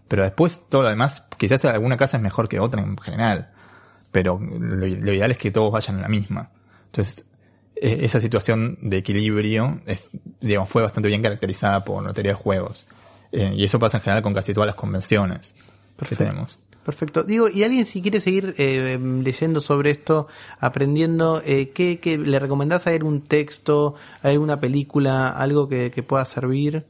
Pero 0.10 0.24
después 0.24 0.64
todo 0.68 0.82
lo 0.82 0.90
demás, 0.90 1.26
quizás 1.38 1.64
alguna 1.64 1.96
casa 1.96 2.18
es 2.18 2.24
mejor 2.24 2.50
que 2.50 2.60
otra 2.60 2.82
en 2.82 2.98
general. 2.98 3.52
Pero 4.12 4.38
lo, 4.40 4.86
lo 4.86 5.14
ideal 5.14 5.32
es 5.32 5.38
que 5.38 5.52
todos 5.52 5.72
vayan 5.72 6.00
a 6.00 6.02
la 6.02 6.10
misma. 6.10 6.50
Entonces, 6.88 7.24
eh, 7.76 8.00
esa 8.02 8.20
situación 8.20 8.78
de 8.82 8.98
equilibrio 8.98 9.80
es, 9.86 10.10
digamos, 10.42 10.68
fue 10.68 10.82
bastante 10.82 11.08
bien 11.08 11.22
caracterizada 11.22 11.86
por 11.86 12.04
la 12.04 12.12
teoría 12.12 12.34
de 12.34 12.38
juegos. 12.38 12.86
Eh, 13.32 13.54
y 13.56 13.64
eso 13.64 13.80
pasa 13.80 13.98
en 13.98 14.04
general 14.04 14.24
con 14.24 14.34
casi 14.34 14.54
todas 14.54 14.68
las 14.68 14.76
convenciones 14.76 15.56
que 16.08 16.16
tenemos. 16.16 16.60
Perfecto. 16.84 17.24
Digo, 17.24 17.48
y 17.50 17.64
alguien 17.64 17.86
si 17.86 18.02
quiere 18.02 18.20
seguir 18.20 18.56
eh, 18.58 18.98
leyendo 19.00 19.60
sobre 19.60 19.92
esto, 19.92 20.28
aprendiendo, 20.60 21.42
eh, 21.46 21.70
¿qué, 21.70 22.00
qué 22.00 22.18
le 22.18 22.40
recomendás 22.40 22.88
a 22.88 22.94
él 22.94 23.04
un 23.04 23.22
texto, 23.22 23.96
alguna 24.24 24.60
película, 24.60 25.30
algo 25.30 25.70
que, 25.70 25.92
que 25.92 26.02
pueda 26.02 26.26
servir? 26.26 26.86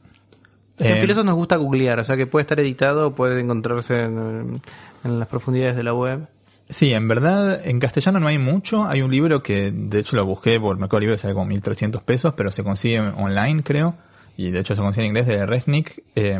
En 0.80 0.96
Eh, 0.96 1.00
Filosos 1.00 1.24
nos 1.24 1.34
gusta 1.34 1.56
googlear, 1.56 2.00
o 2.00 2.04
sea 2.04 2.16
que 2.16 2.26
puede 2.26 2.42
estar 2.42 2.58
editado, 2.58 3.14
puede 3.14 3.40
encontrarse 3.40 4.02
en, 4.02 4.60
en 5.04 5.18
las 5.18 5.28
profundidades 5.28 5.76
de 5.76 5.82
la 5.82 5.94
web. 5.94 6.26
Sí, 6.70 6.92
en 6.92 7.08
verdad, 7.08 7.66
en 7.66 7.80
castellano 7.80 8.20
no 8.20 8.28
hay 8.28 8.38
mucho. 8.38 8.84
Hay 8.86 9.02
un 9.02 9.10
libro 9.10 9.42
que, 9.42 9.72
de 9.72 9.98
hecho, 9.98 10.14
lo 10.14 10.24
busqué 10.24 10.60
por 10.60 10.78
Mercado 10.78 11.00
Libre, 11.00 11.18
sale 11.18 11.34
como 11.34 11.46
1300 11.46 12.02
pesos, 12.02 12.34
pero 12.36 12.52
se 12.52 12.62
consigue 12.62 13.00
online, 13.00 13.64
creo. 13.64 13.96
Y 14.36 14.52
de 14.52 14.60
hecho 14.60 14.74
se 14.74 14.80
consigue 14.80 15.04
en 15.04 15.08
inglés 15.10 15.26
de 15.26 15.44
Resnick, 15.44 16.02
eh, 16.14 16.38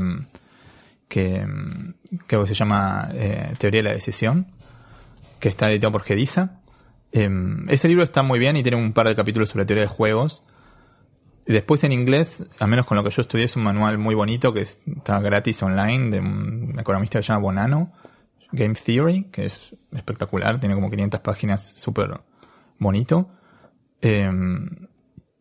que 1.09 1.37
em, 1.37 1.95
creo 2.29 2.43
que 2.43 2.49
se 2.49 2.55
llama 2.55 3.09
eh, 3.13 3.55
Teoría 3.59 3.81
de 3.81 3.89
la 3.89 3.95
Decisión, 3.95 4.47
que 5.41 5.49
está 5.49 5.71
editado 5.71 5.93
por 5.93 6.03
Gedisa. 6.03 6.61
Eh, 7.13 7.29
ese 7.69 7.89
libro 7.89 8.05
está 8.05 8.23
muy 8.23 8.39
bien 8.39 8.57
y 8.57 8.63
tiene 8.63 8.79
un 8.79 8.93
par 8.93 9.09
de 9.09 9.17
capítulos 9.17 9.51
sobre 9.51 9.65
teoría 9.65 9.83
de 9.83 9.89
juegos. 9.89 10.45
Y 11.51 11.53
Después 11.53 11.83
en 11.83 11.91
inglés, 11.91 12.45
al 12.61 12.69
menos 12.69 12.87
con 12.87 12.97
lo 12.97 13.03
que 13.03 13.11
yo 13.11 13.23
estudié, 13.23 13.47
es 13.47 13.57
un 13.57 13.65
manual 13.65 13.99
muy 13.99 14.15
bonito 14.15 14.53
que 14.53 14.61
está 14.61 15.19
gratis 15.19 15.61
online 15.65 16.11
de 16.11 16.21
un 16.21 16.77
economista 16.79 17.19
que 17.19 17.25
se 17.25 17.33
llama 17.33 17.43
Bonanno, 17.43 17.93
Game 18.53 18.77
Theory, 18.77 19.25
que 19.33 19.47
es 19.47 19.75
espectacular, 19.91 20.61
tiene 20.61 20.77
como 20.77 20.89
500 20.89 21.19
páginas, 21.19 21.67
súper 21.75 22.21
bonito. 22.79 23.31
Eh, 24.01 24.31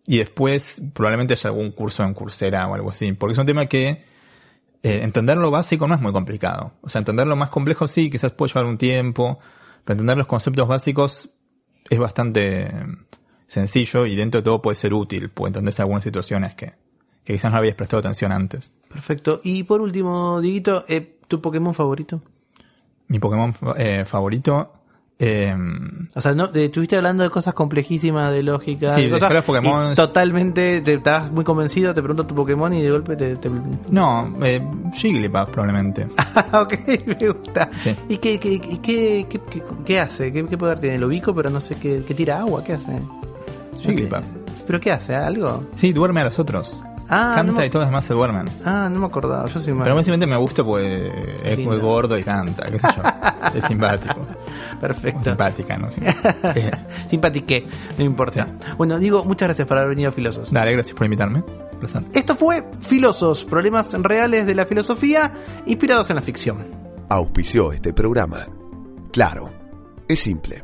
y 0.08 0.18
después 0.18 0.82
probablemente 0.96 1.36
haya 1.36 1.52
algún 1.52 1.74
curso 1.74 2.04
en 2.04 2.16
Coursera 2.16 2.68
o 2.68 2.74
algo 2.74 2.90
así, 2.90 3.14
porque 3.14 3.34
es 3.34 3.38
un 3.38 3.46
tema 3.46 3.68
que 3.68 4.04
eh, 4.82 5.02
entender 5.04 5.38
lo 5.38 5.52
básico 5.52 5.88
no 5.88 5.94
es 5.94 6.02
muy 6.02 6.12
complicado. 6.12 6.74
O 6.82 6.90
sea, 6.90 6.98
entender 6.98 7.28
lo 7.28 7.36
más 7.36 7.52
complejo 7.52 7.88
sí, 7.88 8.10
quizás 8.10 8.32
puede 8.32 8.52
llevar 8.52 8.66
un 8.66 8.80
tiempo, 8.80 9.38
pero 9.86 9.94
entender 9.94 10.18
los 10.18 10.26
conceptos 10.26 10.68
básicos 10.68 11.30
es 11.88 12.00
bastante 12.00 12.68
sencillo 13.50 14.06
y 14.06 14.16
dentro 14.16 14.40
de 14.40 14.46
todo 14.46 14.62
puede 14.62 14.76
ser 14.76 14.94
útil, 14.94 15.30
puede 15.30 15.50
entenderse 15.50 15.82
algunas 15.82 16.04
situaciones 16.06 16.56
que, 16.56 16.72
que 17.26 17.34
quizás 17.34 17.52
no 17.52 17.58
habías 17.58 17.76
prestado 17.76 18.00
atención 18.00 18.32
antes. 18.32 18.72
Perfecto. 18.88 19.42
Y 19.44 19.64
por 19.64 19.82
último, 19.82 20.40
Diguito, 20.40 20.86
eh, 20.88 21.18
¿tu 21.28 21.42
Pokémon 21.42 21.74
favorito? 21.74 22.22
Mi 23.08 23.20
Pokémon 23.20 23.54
eh, 23.76 24.06
favorito... 24.06 24.72
eh, 25.18 25.54
O 26.16 26.22
sea, 26.22 26.34
no, 26.34 26.48
de- 26.48 26.66
estuviste 26.66 26.96
hablando 26.96 27.24
de 27.24 27.30
cosas 27.32 27.54
complejísimas, 27.56 28.32
de 28.32 28.44
lógica, 28.44 28.92
Sí, 28.92 29.04
de 29.06 29.10
cosas, 29.10 29.34
los 29.34 29.44
Pokémon. 29.44 29.96
totalmente, 29.96 30.80
te 30.82 30.94
estabas 30.94 31.32
muy 31.32 31.44
convencido, 31.44 31.94
te 31.94 32.02
pregunto 32.04 32.26
tu 32.28 32.36
Pokémon 32.36 32.72
y 32.74 32.82
de 32.84 32.92
golpe 32.92 33.16
te... 33.16 33.36
te... 33.36 33.50
no, 33.90 34.34
eh, 34.44 34.62
Jigglypuff 34.94 35.50
probablemente. 35.50 36.08
Ah, 36.52 36.62
ok, 36.62 36.74
me 37.06 37.28
gusta. 37.30 37.70
Sí. 37.78 37.96
¿Y 38.08 38.18
qué, 38.18 38.40
qué, 38.40 38.54
y 38.54 38.78
qué, 38.78 39.28
qué, 39.86 40.00
hace? 40.00 40.32
¿Qué, 40.32 40.44
poder 40.58 40.80
tiene? 40.80 40.98
Lo 41.00 41.08
ubico, 41.08 41.34
pero 41.36 41.50
no 41.50 41.60
sé 41.60 41.76
qué, 41.76 42.02
qué 42.08 42.14
tira 42.14 42.40
agua, 42.40 42.64
¿qué 42.64 42.74
hace? 42.74 43.02
Jigglypuff. 43.82 44.24
¿Pero 44.68 44.80
qué 44.80 44.92
hace? 44.92 45.16
¿Algo? 45.16 45.64
Sí, 45.76 45.94
duerme 45.94 46.22
a 46.22 46.26
los 46.26 46.38
otros. 46.40 46.82
Ah, 47.12 47.32
Canta 47.38 47.52
no 47.54 47.58
me- 47.58 47.66
y 47.66 47.70
todos 47.72 47.84
los 47.84 47.90
demás 47.90 48.06
se 48.06 48.14
duermen. 48.14 48.46
Ah, 48.64 48.88
no 48.92 49.00
me 49.00 49.08
acordaba, 49.08 49.48
yo 49.48 49.60
soy 49.60 49.74
malo. 49.74 49.84
Pero 49.86 49.96
básicamente 49.96 50.28
me 50.28 50.38
gusta 50.38 50.64
porque 50.64 51.12
es 51.44 51.58
muy 51.60 51.78
gordo 51.80 52.16
y 52.20 52.24
canta, 52.24 52.70
qué 52.70 52.78
sé 52.78 52.88
yo. 52.96 53.02
es 53.58 53.64
simpático. 53.66 54.20
O 54.78 54.80
Perfecto. 54.80 55.24
simpática, 55.24 55.78
¿no? 55.78 55.88
Simpatiqué, 57.10 57.66
no 57.98 58.04
importa. 58.04 58.48
Bueno, 58.78 59.00
digo, 59.00 59.26
muchas 59.26 59.48
gracias 59.48 59.68
por 59.68 59.78
haber 59.78 59.90
venido 59.90 60.10
a 60.10 60.12
Filosos. 60.12 60.52
Dale, 60.52 60.74
gracias 60.74 60.96
por 60.96 61.06
invitarme. 61.06 61.44
Placer. 61.80 62.04
Esto 62.14 62.36
fue 62.36 62.64
Filosos, 62.80 63.44
problemas 63.44 63.92
reales 64.04 64.46
de 64.46 64.54
la 64.54 64.66
filosofía 64.68 65.32
inspirados 65.66 66.10
en 66.12 66.18
la 66.18 66.22
ficción. 66.22 66.58
Auspició 67.10 67.72
este 67.74 67.92
programa. 67.92 68.46
Claro, 69.12 69.52
es 70.08 70.20
simple. 70.20 70.64